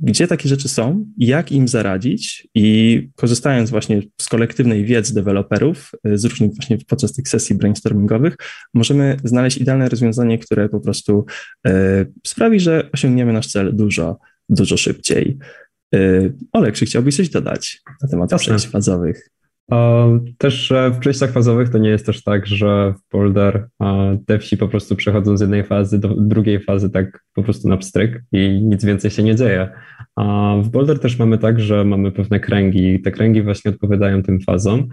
[0.00, 6.18] gdzie takie rzeczy są, jak im zaradzić i korzystając właśnie z kolektywnej wiedzy deweloperów, y,
[6.18, 8.36] z różnych właśnie podczas tych sesji brainstormingowych,
[8.74, 11.24] możemy znaleźć idealne rozwiązanie, które po prostu
[11.66, 11.70] y,
[12.26, 15.38] sprawi, że osiągniemy nasz cel dużo, dużo szybciej.
[15.94, 18.44] Y, Olek, czy chciałbyś coś dodać na temat Jasne.
[18.44, 19.28] przejść fazowych?
[20.38, 23.68] Też w przejściach fazowych to nie jest też tak, że w Boulder
[24.26, 27.76] te wsi po prostu przechodzą z jednej fazy do drugiej fazy tak po prostu na
[27.76, 29.68] pstryk i nic więcej się nie dzieje.
[30.16, 34.22] A w Boulder też mamy tak, że mamy pewne kręgi i te kręgi właśnie odpowiadają
[34.22, 34.88] tym fazom.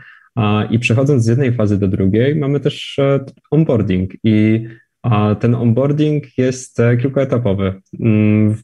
[0.72, 3.20] I przechodząc z jednej fazy do drugiej, mamy też e,
[3.52, 4.68] onboarding i
[5.40, 7.82] ten onboarding jest e, kilkuetapowy.
[8.00, 8.56] Mm,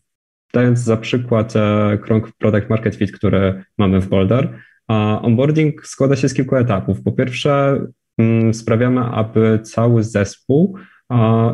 [0.54, 6.15] dając za przykład e, krąg Product Market Fit, który mamy w Boulder, a onboarding składa
[6.15, 7.03] się z kilku etapów.
[7.03, 7.81] Po pierwsze,
[8.17, 10.77] mm, sprawiamy, aby cały zespół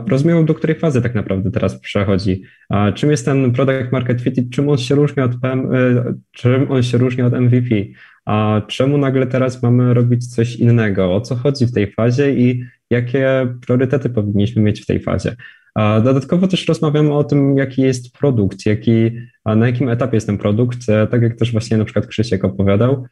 [0.07, 2.43] rozumiał, do której fazy tak naprawdę teraz przechodzi.
[2.95, 6.71] Czym jest ten product market fit i czym on się różni od PM, y, czym
[6.71, 7.75] on się różni od MVP?
[8.25, 11.15] A czemu nagle teraz mamy robić coś innego?
[11.15, 15.35] O co chodzi w tej fazie i jakie priorytety powinniśmy mieć w tej fazie?
[15.75, 19.11] Dodatkowo też rozmawiamy o tym, jaki jest produkt, jaki,
[19.45, 23.05] na jakim etapie jest ten produkt, e, tak jak też właśnie na przykład Krzysiek opowiadał.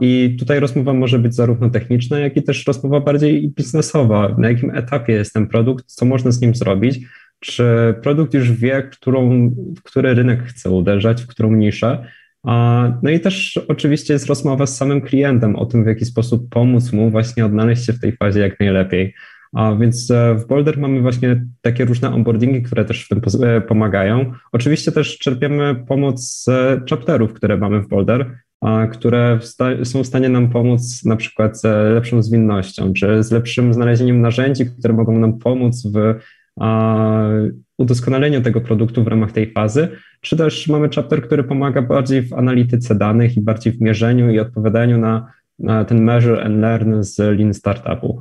[0.00, 4.34] I tutaj rozmowa może być zarówno techniczna, jak i też rozmowa bardziej biznesowa.
[4.38, 7.00] Na jakim etapie jest ten produkt, co można z nim zrobić,
[7.40, 12.04] czy produkt już wie, którą, w który rynek chce uderzać, w którą niszę.
[13.02, 16.92] No i też oczywiście jest rozmowa z samym klientem o tym, w jaki sposób pomóc
[16.92, 19.14] mu właśnie odnaleźć się w tej fazie jak najlepiej.
[19.52, 23.20] A więc w Boulder mamy właśnie takie różne onboardingi, które też w tym
[23.68, 24.32] pomagają.
[24.52, 26.46] Oczywiście też czerpiemy pomoc z
[26.90, 28.34] chapterów, które mamy w Boulder,
[28.92, 29.38] które
[29.84, 34.66] są w stanie nam pomóc na przykład z lepszą zwinnością, czy z lepszym znalezieniem narzędzi,
[34.66, 36.14] które mogą nam pomóc w
[37.78, 39.88] udoskonaleniu tego produktu w ramach tej fazy,
[40.20, 44.38] czy też mamy chapter, który pomaga bardziej w analityce danych i bardziej w mierzeniu i
[44.38, 48.20] odpowiadaniu na, na ten measure and learn z Lean Startupu.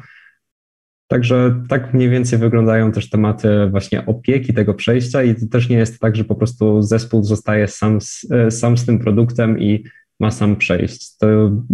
[1.08, 5.78] Także tak mniej więcej wyglądają też tematy właśnie opieki tego przejścia i to też nie
[5.78, 9.84] jest tak, że po prostu zespół zostaje sam z, sam z tym produktem i
[10.20, 11.18] ma sam przejść.
[11.18, 11.28] To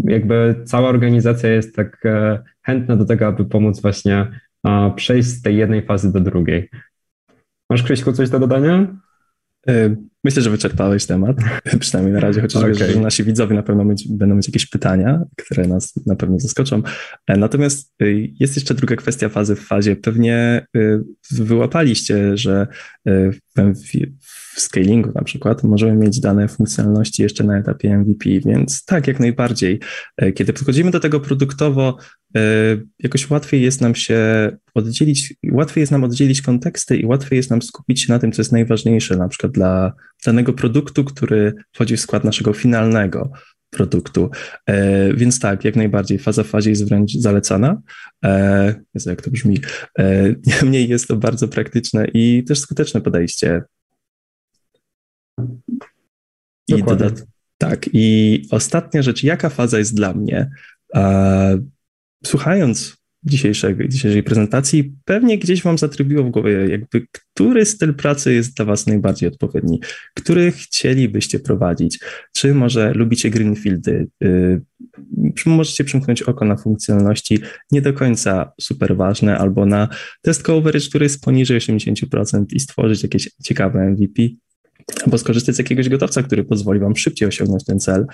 [0.03, 4.39] jakby cała organizacja jest tak e, chętna do tego, aby pomóc właśnie
[4.95, 6.69] przejść z tej jednej fazy do drugiej.
[7.69, 8.87] Masz, Krzyśku, coś do dodania?
[10.23, 11.37] Myślę, że wyczerpałeś temat,
[11.79, 12.73] przynajmniej na razie, chociaż okay.
[12.73, 16.39] wiesz, że nasi widzowie na pewno mieć, będą mieć jakieś pytania, które nas na pewno
[16.39, 16.81] zaskoczą.
[17.27, 17.95] E, natomiast
[18.39, 19.95] jest jeszcze druga kwestia fazy w fazie.
[19.95, 20.67] Pewnie
[21.31, 22.67] wyłapaliście, że
[23.05, 23.37] w,
[24.55, 29.19] w scalingu na przykład możemy mieć dane funkcjonalności jeszcze na etapie MVP, więc tak, jak
[29.19, 29.79] najbardziej.
[30.17, 31.97] E, kiedy podchodzimy do tego produktowo,
[32.35, 32.39] e,
[32.99, 34.17] jakoś łatwiej jest nam się
[34.73, 38.41] oddzielić, łatwiej jest nam oddzielić konteksty i łatwiej jest nam skupić się na tym, co
[38.41, 39.93] jest najważniejsze, na przykład dla
[40.25, 43.31] danego produktu, który wchodzi w skład naszego finalnego
[43.69, 44.29] produktu.
[44.67, 47.81] E, więc tak, jak najbardziej faza w fazie jest wręcz zalecana.
[48.93, 49.59] Jezu, jak to brzmi.
[50.61, 53.61] Niemniej jest to bardzo praktyczne i też skuteczne podejście.
[56.77, 57.23] I dodat-
[57.57, 60.49] tak, i ostatnia rzecz, jaka faza jest dla mnie?
[60.95, 61.61] E,
[62.25, 68.55] słuchając dzisiejszej, dzisiejszej prezentacji, pewnie gdzieś Wam zatrybiło w głowie, jakby który styl pracy jest
[68.55, 69.79] dla Was najbardziej odpowiedni,
[70.13, 71.99] który chcielibyście prowadzić,
[72.33, 74.61] czy może lubicie greenfieldy, yy,
[75.45, 77.39] możecie przymknąć oko na funkcjonalności
[77.71, 79.87] nie do końca super ważne, albo na
[80.21, 84.23] test coverage, który jest poniżej 80% i stworzyć jakieś ciekawe MVP,
[85.05, 88.05] albo skorzystać z jakiegoś gotowca, który pozwoli Wam szybciej osiągnąć ten cel.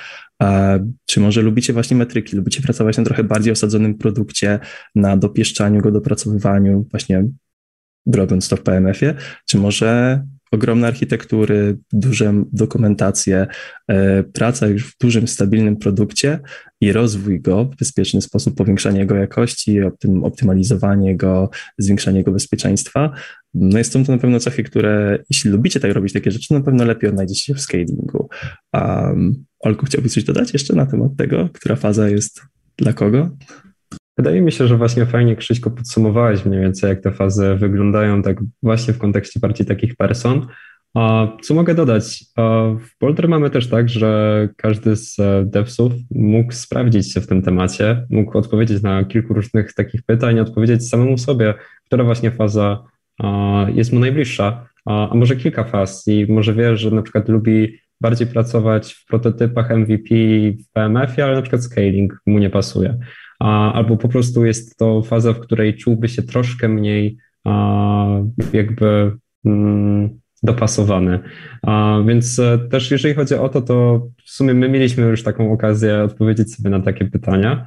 [1.05, 4.60] Czy może lubicie właśnie metryki, lubicie pracować na trochę bardziej osadzonym produkcie,
[4.95, 7.25] na dopieszczaniu go, dopracowywaniu, właśnie
[8.13, 9.13] robiąc to w PMF-ie,
[9.45, 13.47] czy może ogromne architektury, duże dokumentacje,
[13.88, 16.39] e, praca już w dużym, stabilnym produkcie
[16.82, 23.12] i rozwój go w bezpieczny sposób, powiększanie jego jakości, optym, optymalizowanie go, zwiększanie jego bezpieczeństwa.
[23.53, 26.85] No jest to na pewno cechy, które jeśli lubicie tak robić takie rzeczy, na pewno
[26.85, 28.29] lepiej odnajdziecie się w scalingu.
[28.73, 32.41] Um, Olku, chciałbyś coś dodać jeszcze na temat tego, która faza jest
[32.77, 33.29] dla kogo?
[34.17, 38.38] Wydaje mi się, że właśnie fajnie, Krzyśko, podsumowałeś mniej więcej, jak te fazy wyglądają tak
[38.63, 40.47] właśnie w kontekście bardziej takich person.
[40.95, 42.25] A co mogę dodać?
[42.79, 47.41] W Boulder mamy też tak, że każdy z e, devsów mógł sprawdzić się w tym
[47.41, 51.53] temacie, mógł odpowiedzieć na kilku różnych takich pytań, odpowiedzieć samemu sobie,
[51.85, 52.83] która właśnie faza
[53.75, 58.27] jest mu najbliższa, a może kilka faz i może wie, że na przykład lubi bardziej
[58.27, 60.15] pracować w prototypach MVP
[60.51, 62.99] w PMF-ie, ale na przykład scaling mu nie pasuje
[63.39, 67.17] albo po prostu jest to faza, w której czułby się troszkę mniej
[68.53, 69.12] jakby
[69.45, 71.19] mm, dopasowany.
[72.08, 76.03] Więc e, też jeżeli chodzi o to, to w sumie my mieliśmy już taką okazję
[76.03, 77.65] odpowiedzieć sobie na takie pytania.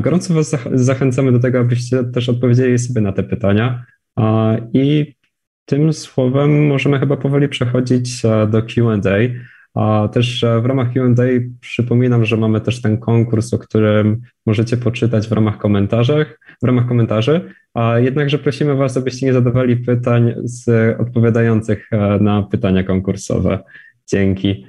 [0.00, 3.84] Gorąco Was zachęcamy do tego, abyście też odpowiedzieli sobie na te pytania.
[4.72, 5.14] I
[5.64, 8.98] tym słowem możemy chyba powoli przechodzić e, do QA.
[10.08, 11.24] Też e, w ramach QA
[11.60, 16.26] przypominam, że mamy też ten konkurs, o którym możecie poczytać w ramach komentarzy,
[16.62, 17.54] w ramach komentarzy.
[17.96, 20.68] Jednakże prosimy Was, abyście nie zadawali pytań z
[21.00, 23.58] odpowiadających e, na pytania konkursowe.
[24.08, 24.66] Dzięki.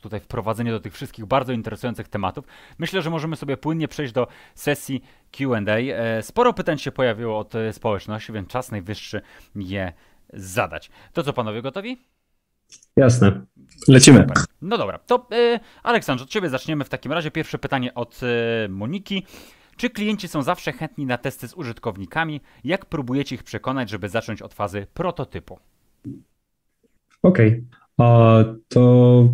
[0.00, 2.44] Tutaj wprowadzenie do tych wszystkich bardzo interesujących tematów.
[2.78, 5.60] Myślę, że możemy sobie płynnie przejść do sesji QA.
[5.76, 9.20] E, sporo pytań się pojawiło od e, społeczności, więc czas najwyższy
[9.54, 9.92] je
[10.32, 10.90] zadać.
[11.12, 11.98] To co panowie gotowi?
[12.96, 13.40] Jasne.
[13.88, 14.26] Lecimy.
[14.62, 17.30] No dobra, to e, Aleksandrze, od ciebie zaczniemy w takim razie.
[17.30, 19.26] Pierwsze pytanie od e, Moniki.
[19.76, 22.40] Czy klienci są zawsze chętni na testy z użytkownikami?
[22.64, 25.58] Jak próbujecie ich przekonać, żeby zacząć od fazy prototypu?
[27.22, 27.64] Okej,
[27.96, 28.54] okay.
[28.68, 29.28] to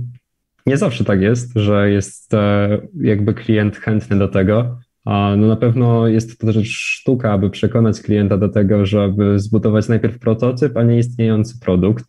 [0.67, 2.69] nie zawsze tak jest, że jest e,
[3.01, 4.79] jakby klient chętny do tego.
[5.37, 10.19] No na pewno jest to też sztuka, aby przekonać klienta do tego, żeby zbudować najpierw
[10.19, 12.05] prototyp, a nie istniejący produkt.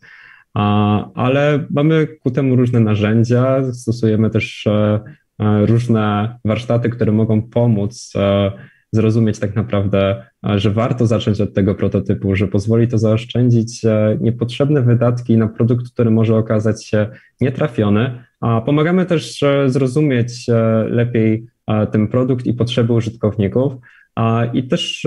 [1.14, 5.00] Ale mamy ku temu różne narzędzia, stosujemy też e,
[5.38, 8.12] e, różne warsztaty, które mogą pomóc
[8.92, 10.24] zrozumieć tak naprawdę,
[10.56, 13.82] że warto zacząć od tego prototypu, że pozwoli to zaoszczędzić
[14.20, 17.08] niepotrzebne wydatki na produkt, który może okazać się
[17.40, 20.46] nietrafiony, a pomagamy też zrozumieć
[20.88, 21.46] lepiej
[21.92, 23.72] ten produkt i potrzeby użytkowników
[24.52, 25.06] i też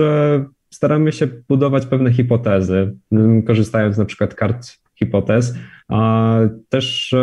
[0.70, 2.96] staramy się budować pewne hipotezy,
[3.46, 4.66] korzystając na przykład kart
[4.98, 5.54] hipotez.
[6.68, 7.14] Też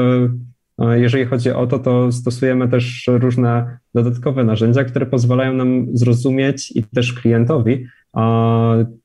[0.95, 6.83] jeżeli chodzi o to, to stosujemy też różne dodatkowe narzędzia, które pozwalają nam zrozumieć i
[6.83, 7.85] też klientowi,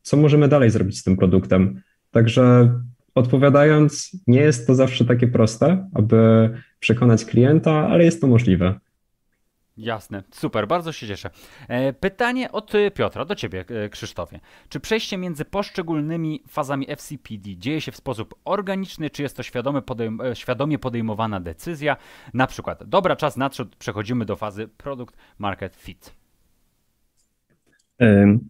[0.03, 1.81] co możemy dalej zrobić z tym produktem.
[2.11, 2.70] Także
[3.14, 6.51] odpowiadając, nie jest to zawsze takie proste, aby
[6.81, 8.75] przekonać klienta, ale jest to możliwe.
[9.77, 11.31] Jasne, super, bardzo się cieszę.
[11.68, 14.41] E, pytanie od e, Piotra do Ciebie, e, Krzysztofie.
[14.68, 20.20] Czy przejście między poszczególnymi fazami FCPD dzieje się w sposób organiczny, czy jest to podejm
[20.35, 21.97] świadomie podejmowana decyzja?
[22.35, 26.12] Na przykład, dobra, czas nadszedł, przechodzimy do fazy Product Market Fit.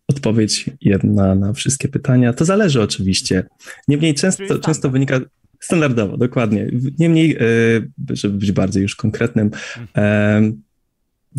[0.09, 2.33] Odpowiedź jedna na wszystkie pytania.
[2.33, 3.47] To zależy oczywiście.
[3.89, 5.21] Niemniej często, często wynika.
[5.61, 6.71] Standardowo, dokładnie.
[6.99, 7.39] Niemniej,
[8.11, 10.64] żeby być bardziej już konkretnym, mhm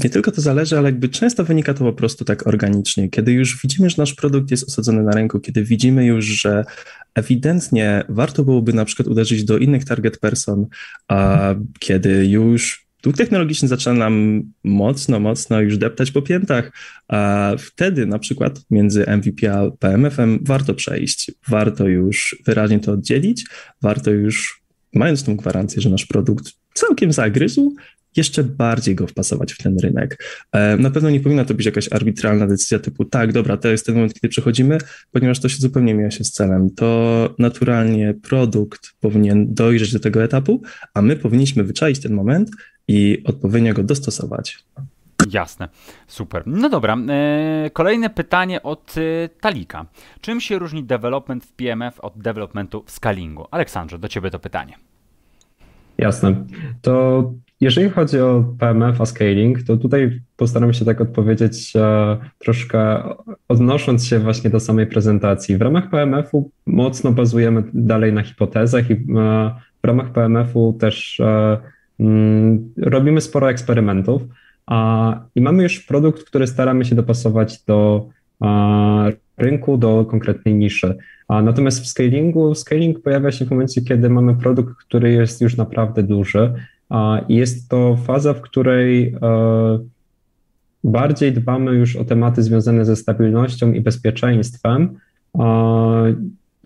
[0.03, 3.09] nie tylko to zależy, ale jakby często wynika to po prostu tak organicznie.
[3.09, 6.63] Kiedy już widzimy, że nasz produkt jest osadzony na rynku, kiedy widzimy już, że
[7.15, 10.67] ewidentnie warto byłoby na przykład uderzyć do innych target person,
[11.07, 16.71] a kiedy już dług technologiczny zaczyna nam mocno, mocno już deptać po piętach,
[17.07, 23.45] a wtedy na przykład między MVP a PMF-em warto przejść, warto już wyraźnie to oddzielić,
[23.81, 27.75] warto już, mając tą gwarancję, że nasz produkt całkiem zagryzł,
[28.18, 30.24] jeszcze bardziej go wpasować w ten rynek.
[30.51, 33.86] E, na pewno nie powinna to być jakaś arbitralna decyzja typu tak, dobra, to jest
[33.86, 34.78] ten moment, kiedy przechodzimy,
[35.11, 36.70] ponieważ to się zupełnie mija się z celem.
[36.70, 40.61] To naturalnie produkt powinien dojrzeć do tego etapu,
[40.93, 42.51] a my powinniśmy wyczaić ten moment
[42.88, 44.63] i odpowiednio go dostosować.
[45.32, 45.70] Jasne,
[46.07, 46.43] super.
[46.45, 49.86] No dobra, e, kolejne pytanie od e, Talika.
[50.22, 53.45] Czym się różni development w PMF od developmentu w scalingu?
[53.51, 54.74] Aleksandrze, do ciebie to pytanie.
[55.97, 56.45] Jasne.
[56.82, 57.34] To
[57.66, 63.03] jeżeli chodzi o PMF, a scaling, to tutaj postaram się tak odpowiedzieć e, troszkę
[63.47, 65.57] odnosząc się właśnie do samej prezentacji.
[65.57, 68.97] W ramach PMF-u mocno bazujemy dalej na hipotezach i e,
[69.84, 71.57] w ramach PMF-u też e,
[71.99, 74.22] mm, robimy sporo eksperymentów
[75.36, 78.09] i mamy już produkt, który staramy się dopasować do
[79.38, 80.97] rynku, do konkretnej niszy.
[81.30, 86.03] Natomiast w scalingu, scaling pojawia się w momencie, kiedy mamy produkt, który jest już naprawdę
[86.03, 86.53] duży
[87.29, 89.79] jest to faza, w której e,
[90.83, 94.99] bardziej dbamy już o tematy związane ze stabilnością i bezpieczeństwem.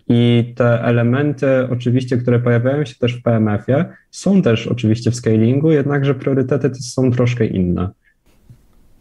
[0.08, 5.70] I te elementy, oczywiście, które pojawiają się też w PMF-ie, są też oczywiście w scalingu,
[5.70, 7.90] jednakże priorytety są troszkę inne.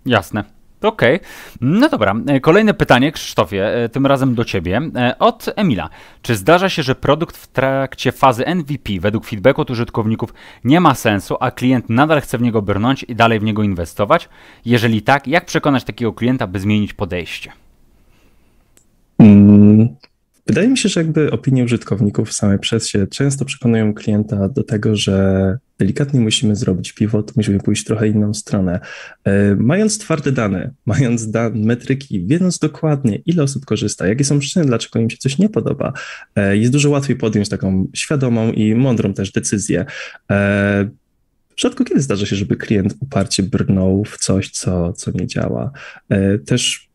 [0.06, 0.59] Jasne.
[0.82, 1.16] Okej.
[1.16, 1.30] Okay.
[1.62, 5.90] No dobra, e, kolejne pytanie, Krzysztofie, e, tym razem do Ciebie, e, od Emila.
[6.22, 10.96] Czy zdarza się, że produkt w trakcie fazy MVP według feedbacku od użytkowników nie ma
[10.96, 14.30] sensu, a klient nadal chce w niego brnąć i dalej w niego inwestować?
[14.66, 17.52] Jeżeli tak, jak przekonać takiego klienta, by zmienić podejście?
[19.20, 19.96] Mm,
[20.50, 24.96] Wydaje mi się, że jakby opinie użytkowników same przez się często przekonują klienta do tego,
[24.96, 28.80] że delikatnie musimy zrobić pivot, musimy pójść trochę inną stronę.
[29.24, 34.66] E, mając twarde dane, mając da metryki, wiedząc dokładnie, ile osób korzysta, jakie są przyczyny,
[34.66, 35.94] dlaczego im się coś nie podoba,
[36.36, 39.86] e, jest dużo łatwiej podjąć taką świadomą i mądrą też decyzję.
[40.32, 40.90] E,
[41.58, 45.72] rzadko kiedy zdarza się, żeby klient uparcie brnął w coś, co, co nie działa.
[46.46, 46.89] Też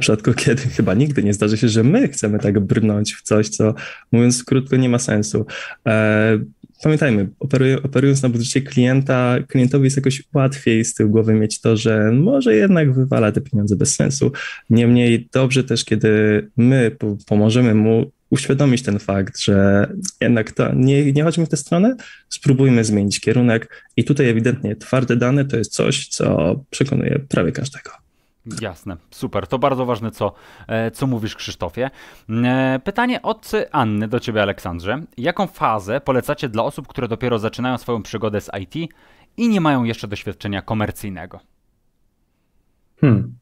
[0.00, 3.74] rzadko kiedy, chyba nigdy nie zdarzy się, że my chcemy tak brnąć w coś, co
[4.12, 5.46] mówiąc krótko nie ma sensu.
[5.86, 6.38] E,
[6.82, 7.28] pamiętajmy,
[7.82, 12.56] operując na budżecie klienta, klientowi jest jakoś łatwiej z tyłu głowy mieć to, że może
[12.56, 14.32] jednak wywala te pieniądze bez sensu.
[14.70, 16.10] Niemniej dobrze też, kiedy
[16.56, 19.86] my pomożemy mu uświadomić ten fakt, że
[20.20, 21.96] jednak to, nie, nie chodźmy w tę stronę,
[22.28, 27.99] spróbujmy zmienić kierunek i tutaj ewidentnie twarde dane to jest coś, co przekonuje prawie każdego.
[28.60, 29.46] Jasne, super.
[29.46, 30.32] To bardzo ważne, co,
[30.68, 31.90] e, co mówisz, Krzysztofie.
[32.44, 35.02] E, pytanie od Anny do Ciebie, Aleksandrze.
[35.18, 38.92] Jaką fazę polecacie dla osób, które dopiero zaczynają swoją przygodę z IT
[39.36, 41.40] i nie mają jeszcze doświadczenia komercyjnego?
[43.00, 43.34] Hmm.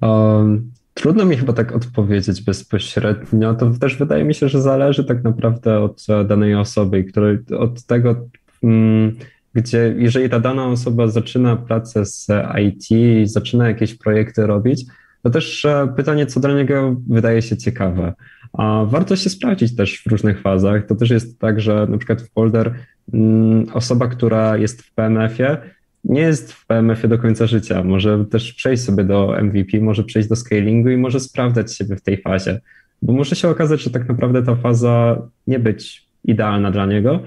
[0.00, 3.54] Um, trudno mi chyba tak odpowiedzieć bezpośrednio.
[3.54, 8.16] To też wydaje mi się, że zależy tak naprawdę od danej osoby, której, od tego.
[8.62, 9.16] Um,
[9.56, 12.28] gdzie jeżeli ta dana osoba zaczyna pracę z
[12.64, 12.88] IT,
[13.30, 14.84] zaczyna jakieś projekty robić,
[15.22, 18.12] to też e, pytanie, co dla niego wydaje się ciekawe.
[18.52, 20.86] A warto się sprawdzić też w różnych fazach.
[20.86, 22.74] To też jest tak, że na przykład w Folder
[23.12, 25.56] mm, osoba, która jest w PMF-ie,
[26.04, 27.82] nie jest w PMF-ie do końca życia.
[27.82, 32.02] Może też przejść sobie do MVP, może przejść do scalingu i może sprawdzać siebie w
[32.02, 32.60] tej fazie.
[33.02, 37.20] Bo może się okazać, że tak naprawdę ta faza nie być idealna dla niego.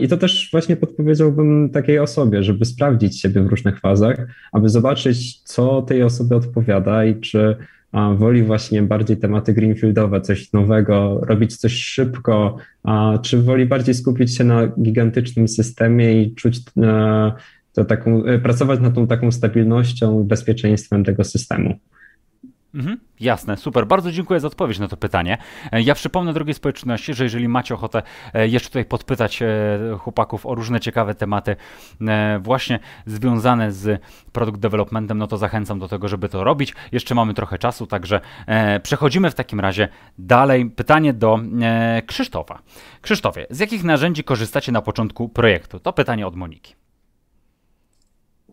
[0.00, 5.40] I to też właśnie podpowiedziałbym takiej osobie, żeby sprawdzić siebie w różnych fazach, aby zobaczyć,
[5.42, 7.56] co tej osobie odpowiada i czy
[8.16, 12.56] woli właśnie bardziej tematy greenfieldowe, coś nowego, robić coś szybko,
[13.22, 17.32] czy woli bardziej skupić się na gigantycznym systemie i czuć e,
[17.72, 21.74] to taką, e, pracować nad tą taką stabilnością, bezpieczeństwem tego systemu.
[22.74, 23.86] Mhm, jasne, super.
[23.86, 25.38] Bardzo dziękuję za odpowiedź na to pytanie.
[25.72, 28.02] E, ja przypomnę drugiej społeczności, że jeżeli macie ochotę
[28.34, 29.46] e, jeszcze tutaj podpytać e,
[29.98, 31.56] chłopaków o różne ciekawe tematy
[32.40, 34.02] właśnie związane z
[34.32, 36.74] produkt developmentem, no to zachęcam do tego, żeby to robić.
[36.92, 38.20] Jeszcze mamy trochę czasu, także
[38.82, 39.88] przechodzimy w takim razie
[40.18, 40.70] dalej.
[40.70, 41.40] Pytanie do
[42.06, 42.58] Krzysztofa.
[43.02, 45.80] Krzysztofie, z jakich narzędzi korzystacie na początku projektu?
[45.80, 46.74] To pytanie od Moniki.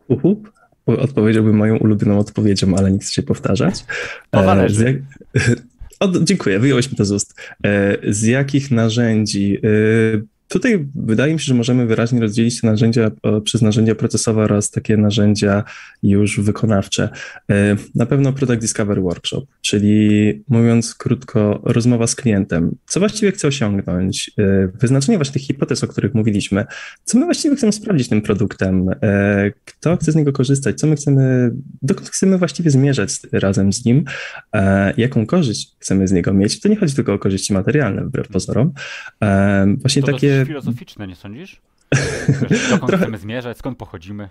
[0.07, 0.43] Uhu
[0.85, 3.85] odpowiedziałbym moją ulubioną odpowiedzią, ale nie chcę się powtarzać.
[4.33, 5.01] Zależy.
[5.33, 5.55] Jak...
[5.99, 7.35] O, dziękuję, wyjąłeś mi to z ust.
[7.65, 9.59] E, z jakich narzędzi?
[10.49, 13.11] E, Tutaj wydaje mi się, że możemy wyraźnie rozdzielić te narzędzia
[13.43, 15.63] przez narzędzia procesowe oraz takie narzędzia
[16.03, 17.09] już wykonawcze.
[17.51, 22.75] E, na pewno Product Discovery Workshop, czyli mówiąc krótko, rozmowa z klientem.
[22.85, 24.31] Co właściwie chce osiągnąć?
[24.37, 26.65] E, wyznaczenie właśnie tych hipotez, o których mówiliśmy.
[27.03, 28.89] Co my właściwie chcemy sprawdzić tym produktem?
[29.01, 30.79] E, kto chce z niego korzystać?
[30.79, 34.05] Co my chcemy, dokąd chcemy właściwie zmierzać razem z nim?
[34.97, 36.59] Jaką korzyść chcemy z niego mieć?
[36.59, 38.73] To nie chodzi tylko o korzyści materialne, wbrew pozorom.
[39.81, 41.61] Właśnie to takie filozoficzne, nie sądzisz?
[42.69, 42.97] dokąd trochę...
[42.97, 44.29] chcemy zmierzać, skąd pochodzimy?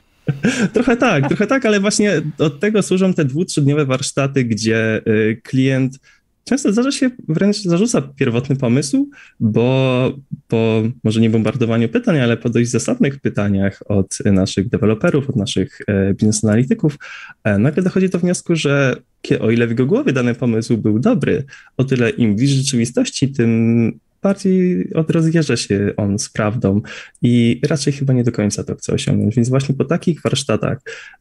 [0.73, 5.41] Trochę tak, trochę tak, ale właśnie od tego służą te dwu, trzydniowe warsztaty, gdzie y,
[5.43, 5.99] klient
[6.45, 10.13] często zdarza się wręcz zarzuca pierwotny pomysł, bo
[10.49, 15.79] po może nie bombardowaniu pytań, ale po dość zasadnych pytaniach od naszych deweloperów, od naszych
[15.87, 16.99] e, biznes analityków,
[17.45, 18.97] e, nagle dochodzi do wniosku, że
[19.41, 21.45] o ile w jego głowie dany pomysł był dobry,
[21.77, 23.93] o tyle im bliżej rzeczywistości, tym
[24.25, 26.81] bardziej odrozjeżdża się on z prawdą
[27.23, 29.37] i raczej chyba nie do końca to chce osiągnąć.
[29.37, 30.79] Więc właśnie po takich warsztatach,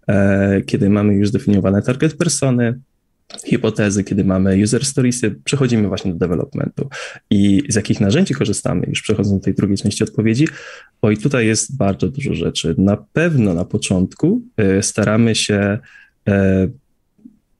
[0.08, 2.80] e, kiedy mamy już zdefiniowane target persony,
[3.45, 6.89] hipotezy, kiedy mamy user storiesy, przechodzimy właśnie do developmentu.
[7.30, 10.47] I z jakich narzędzi korzystamy, już przechodząc do tej drugiej części odpowiedzi,
[11.01, 12.76] oj, tutaj jest bardzo dużo rzeczy.
[12.78, 15.80] Na pewno na początku e, staramy się
[16.28, 16.68] e,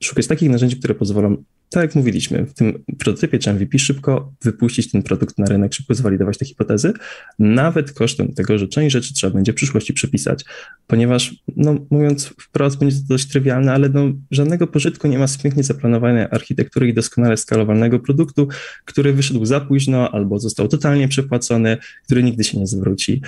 [0.04, 4.92] szukać takich narzędzi, które pozwolą tak jak mówiliśmy, w tym prototypie czy MVP szybko wypuścić
[4.92, 6.94] ten produkt na rynek, szybko zwalidować te hipotezy,
[7.40, 10.46] nawet kosztem tego, że część rzeczy trzeba będzie w przyszłości przepisać,
[10.88, 15.38] ponieważ, no mówiąc wprost, będzie to dość trywialne, ale no, żadnego pożytku nie ma z
[15.38, 18.48] pięknie zaplanowanej architektury i doskonale skalowalnego produktu,
[18.86, 23.22] który wyszedł za późno albo został totalnie przepłacony, który nigdy się nie zwróci.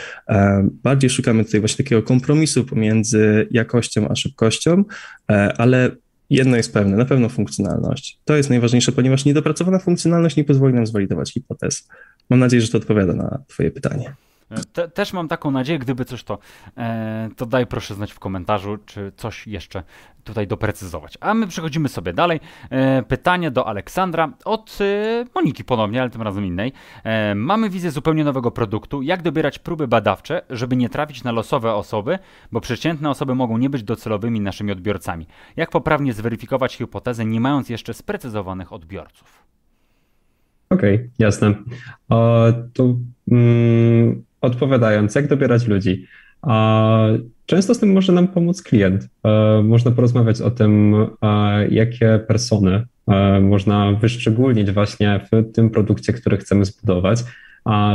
[0.83, 4.83] Bardziej szukamy tutaj właśnie takiego kompromisu pomiędzy jakością a szybkością,
[5.31, 5.91] e, ale
[6.30, 8.19] Jedno jest pewne, na pewno funkcjonalność.
[8.26, 11.88] To jest najważniejsze, ponieważ niedopracowana funkcjonalność nie pozwoli nam zwalidować hipotez.
[12.30, 14.15] Mam nadzieję, że to odpowiada na Twoje pytanie.
[14.73, 16.37] Te, też mam taką nadzieję, gdyby coś to,
[16.77, 19.83] e, to daj proszę znać w komentarzu, czy coś jeszcze
[20.25, 21.17] tutaj doprecyzować.
[21.21, 22.39] A my przechodzimy sobie dalej.
[22.69, 26.73] E, pytanie do Aleksandra od e, Moniki ponownie, ale tym razem innej.
[27.03, 29.01] E, mamy wizję zupełnie nowego produktu.
[29.01, 32.19] Jak dobierać próby badawcze, żeby nie trafić na losowe osoby,
[32.51, 35.27] bo przeciętne osoby mogą nie być docelowymi naszymi odbiorcami.
[35.55, 39.45] Jak poprawnie zweryfikować hipotezę, nie mając jeszcze sprecyzowanych odbiorców?
[40.69, 41.53] Okej, okay, jasne.
[42.73, 42.95] To
[43.31, 46.05] mm, odpowiadając, jak dobierać ludzi.
[47.45, 49.09] Często z tym może nam pomóc klient.
[49.23, 56.13] E, można porozmawiać o tym, e, jakie persony e, można wyszczególnić właśnie w tym produkcie,
[56.13, 57.23] który chcemy zbudować,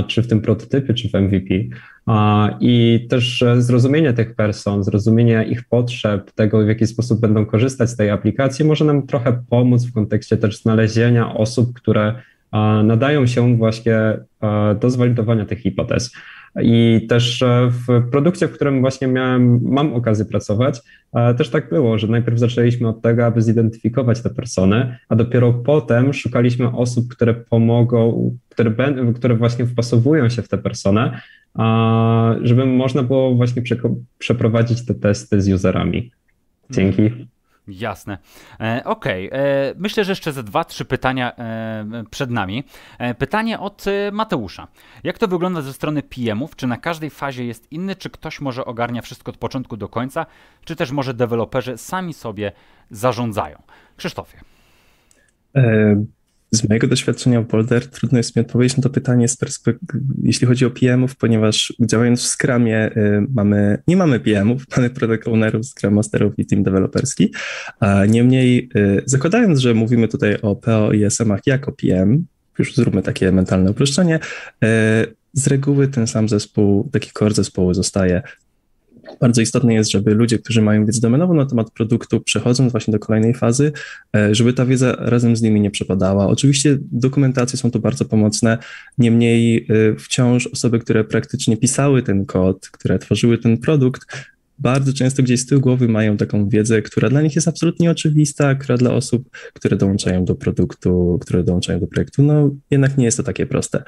[0.06, 1.54] czy w tym prototypie, czy w MVP.
[2.60, 7.96] I też zrozumienie tych person, zrozumienie ich potrzeb, tego w jaki sposób będą korzystać z
[7.96, 12.14] tej aplikacji, może nam trochę pomóc w kontekście też znalezienia osób, które
[12.84, 14.16] nadają się właśnie
[14.80, 16.12] do zwalidowania tych hipotez.
[16.62, 20.80] I też e, w produkcie, w którym właśnie miałem, mam okazję pracować,
[21.14, 25.52] e, też tak było, że najpierw zaczęliśmy od tego, aby zidentyfikować te persony, a dopiero
[25.52, 28.74] potem szukaliśmy osób, które pomogą, które,
[29.14, 31.20] które właśnie wpasowują się w tę personę,
[32.42, 33.62] żeby można było właśnie
[34.18, 36.10] przeprowadzić te testy z userami.
[36.70, 37.10] Dzięki.
[37.70, 38.18] Jasne.
[38.60, 39.40] E, Okej, okay.
[39.40, 42.64] E, myślę, że jeszcze ze dwa, trzy pytania e, przed nami.
[42.98, 44.68] E, pytanie od e, Mateusza.
[45.04, 46.56] Jak to wygląda ze strony PM-ów?
[46.56, 47.96] Czy na każdej fazie jest inny?
[47.96, 50.26] Czy ktoś może ogarnia wszystko od początku do końca?
[50.64, 52.52] Czy też może deweloperzy sami sobie
[52.90, 53.62] zarządzają?
[53.96, 54.40] Krzysztofie.
[55.56, 56.04] E,
[56.50, 59.26] z mojego doświadczenia w Boulder trudno jest mi odpowiedzieć na to pytanie
[60.22, 65.28] jeśli chodzi o PM-ów, ponieważ działając w Scrumie y, mamy, nie mamy PM-ów, mamy product
[65.28, 67.32] ownerów, Scrum Masterów i team developerski,
[67.80, 72.24] a niemniej y, zakładając, że mówimy tutaj o PO i SM-ach jako PM,
[72.58, 74.68] już zróbmy takie mentalne uproszczenie, y,
[75.32, 78.22] z reguły ten sam zespół, taki core zespołu zostaje
[79.20, 82.98] bardzo istotne jest, żeby ludzie, którzy mają wiedzę domenową na temat produktu, przechodząc właśnie do
[82.98, 83.72] kolejnej fazy,
[84.16, 86.26] e, żeby ta wiedza razem z nimi nie przepadała.
[86.26, 88.58] Oczywiście dokumentacje są tu bardzo pomocne,
[88.98, 94.06] niemniej e, wciąż osoby, które praktycznie pisały ten kod, które tworzyły ten produkt,
[94.60, 98.54] bardzo często gdzieś z tyłu głowy mają taką wiedzę, która dla nich jest absolutnie oczywista,
[98.54, 103.16] która dla osób, które dołączają do produktu, które dołączają do projektu, no jednak nie jest
[103.16, 103.82] to takie proste.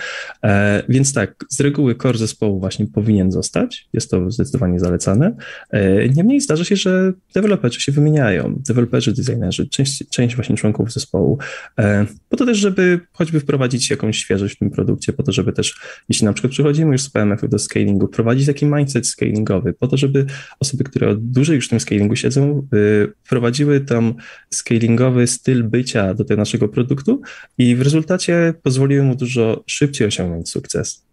[0.44, 5.36] E, więc tak, z reguły core zespołu właśnie powinien zostać, jest to zdecydowanie zalecane.
[5.70, 11.38] E, niemniej zdarza się, że deweloperzy się wymieniają, deweloperzy, designerzy, część, część właśnie członków zespołu,
[11.78, 15.52] e, po to też, żeby choćby wprowadzić jakąś świeżość w tym produkcie, po to, żeby
[15.52, 19.88] też, jeśli na przykład przychodzimy już z PMF-u do scalingu, wprowadzić taki mindset scalingowy, po
[19.88, 20.26] to, żeby
[20.62, 24.14] osoby, które od dłużej już w tym scalingu siedzą, y, wprowadziły tam
[24.50, 27.22] scalingowy styl bycia do tego naszego produktu
[27.58, 31.06] i w rezultacie pozwoliły mu dużo szybciej osiągnąć sukces.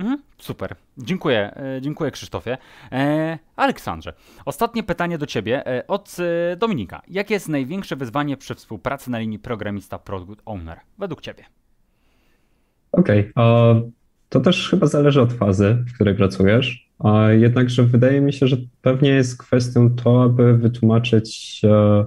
[0.00, 0.74] Mhm, super.
[0.98, 2.58] Dziękuję, e, dziękuję Krzysztofie.
[2.92, 4.12] E, Aleksandrze,
[4.44, 6.16] ostatnie pytanie do Ciebie e, od
[6.58, 7.02] Dominika.
[7.08, 11.44] Jakie jest największe wyzwanie przy współpracy na linii programista-product owner według Ciebie?
[12.92, 13.90] Okej, okay.
[14.28, 16.89] to też chyba zależy od fazy, w której pracujesz.
[17.38, 22.04] Jednakże wydaje mi się, że pewnie jest kwestią to, aby wytłumaczyć e,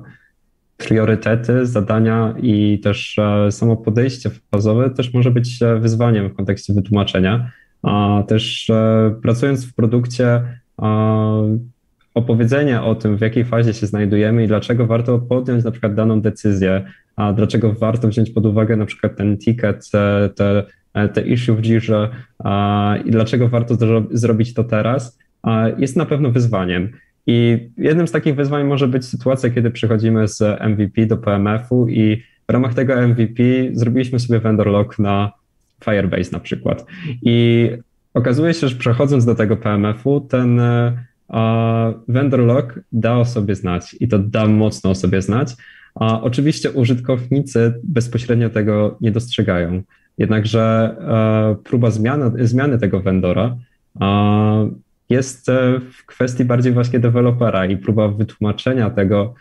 [0.77, 6.73] priorytety, zadania i też e, samo podejście fazowe też może być e, wyzwaniem w kontekście
[6.73, 7.51] wytłumaczenia.
[7.81, 8.71] A też
[9.21, 10.43] pracując w produkcie,
[12.13, 16.21] opowiedzenie o tym, w jakiej fazie się znajdujemy i dlaczego warto podjąć na przykład daną
[16.21, 16.85] decyzję,
[17.15, 19.89] a dlaczego warto wziąć pod uwagę na przykład ten ticket,
[20.35, 20.63] te
[21.13, 22.09] te issue w Jirze
[23.05, 23.75] i dlaczego warto
[24.11, 25.19] zrobić to teraz,
[25.77, 26.89] jest na pewno wyzwaniem.
[27.27, 32.23] I jednym z takich wyzwań może być sytuacja, kiedy przychodzimy z MVP do PMF-u i
[32.49, 35.31] w ramach tego MVP zrobiliśmy sobie vendor lock na
[35.85, 36.85] Firebase na przykład.
[37.21, 37.69] I
[38.13, 40.61] okazuje się, że przechodząc do tego PMF-u, ten
[42.07, 45.53] vendor lock da o sobie znać i to da mocno o sobie znać.
[45.95, 49.81] A oczywiście użytkownicy bezpośrednio tego nie dostrzegają.
[50.17, 53.57] Jednakże e, próba zmiany, zmiany tego vendora
[55.09, 59.33] jest e, w kwestii bardziej właśnie dewelopera i próba wytłumaczenia tego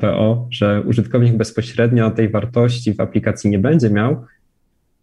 [0.00, 4.24] PO, że użytkownik bezpośrednio tej wartości w aplikacji nie będzie miał,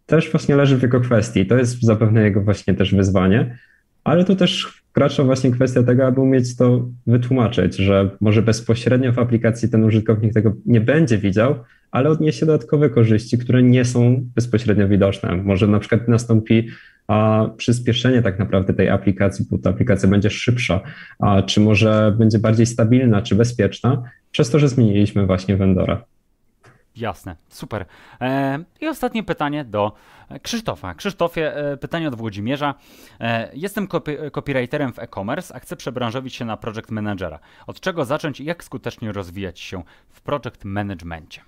[0.06, 1.46] też właśnie leży w jego kwestii.
[1.46, 3.58] To jest zapewne jego właśnie też wyzwanie,
[4.04, 9.18] ale tu też wkracza właśnie kwestia tego, aby umieć to wytłumaczyć, że może bezpośrednio w
[9.18, 11.54] aplikacji ten użytkownik tego nie będzie widział,
[11.90, 15.36] ale odniesie dodatkowe korzyści, które nie są bezpośrednio widoczne.
[15.36, 16.68] Może na przykład nastąpi
[17.08, 20.80] a, przyspieszenie tak naprawdę tej aplikacji, bo ta aplikacja będzie szybsza,
[21.18, 26.04] a, czy może będzie bardziej stabilna, czy bezpieczna, przez to, że zmieniliśmy właśnie vendora.
[27.00, 27.84] Jasne, super.
[28.20, 29.92] E, I ostatnie pytanie do
[30.42, 30.94] Krzysztofa.
[30.94, 32.74] Krzysztofie, e, pytanie od Włodzimierza.
[33.20, 33.88] E, jestem
[34.32, 37.38] copywriterem w e-commerce, a chcę przebranżowić się na project managera.
[37.66, 41.40] Od czego zacząć i jak skutecznie rozwijać się w project managemencie?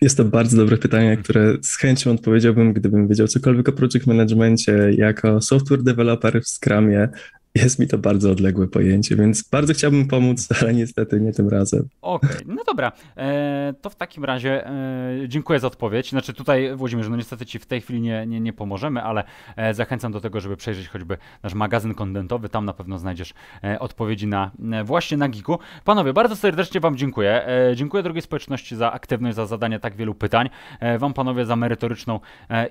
[0.00, 4.90] Jest to bardzo dobre pytanie, które z chęcią odpowiedziałbym, gdybym wiedział cokolwiek o project managemencie.
[4.96, 7.08] Jako software developer w Scrumie
[7.56, 11.88] jest mi to bardzo odległe pojęcie, więc bardzo chciałbym pomóc, ale niestety nie tym razem.
[12.02, 12.92] Okej, okay, no dobra.
[13.16, 16.10] E, to w takim razie e, dziękuję za odpowiedź.
[16.10, 19.24] Znaczy tutaj, Włodzimierz, no niestety ci w tej chwili nie, nie, nie pomożemy, ale
[19.56, 22.48] e, zachęcam do tego, żeby przejrzeć choćby nasz magazyn kontentowy.
[22.48, 23.34] Tam na pewno znajdziesz
[23.64, 25.58] e, odpowiedzi na e, właśnie na Giku.
[25.84, 27.46] Panowie, bardzo serdecznie Wam dziękuję.
[27.48, 30.50] E, dziękuję drugiej społeczności za aktywność, za zadanie tak wielu pytań.
[30.98, 32.20] Wam, panowie, za merytoryczną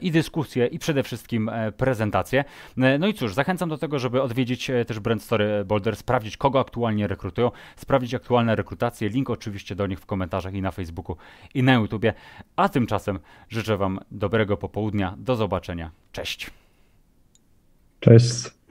[0.01, 2.43] i dyskusję, i przede wszystkim prezentację.
[2.99, 7.07] no i cóż, zachęcam do tego, żeby odwiedzić też Brand Story Boulder, sprawdzić kogo aktualnie
[7.07, 11.17] rekrutują, sprawdzić aktualne rekrutacje, link oczywiście do nich w komentarzach i na Facebooku
[11.53, 12.13] i na YouTubie.
[12.55, 13.19] A tymczasem
[13.49, 16.51] życzę Wam dobrego popołudnia, do zobaczenia, cześć.
[17.99, 18.64] Cześć.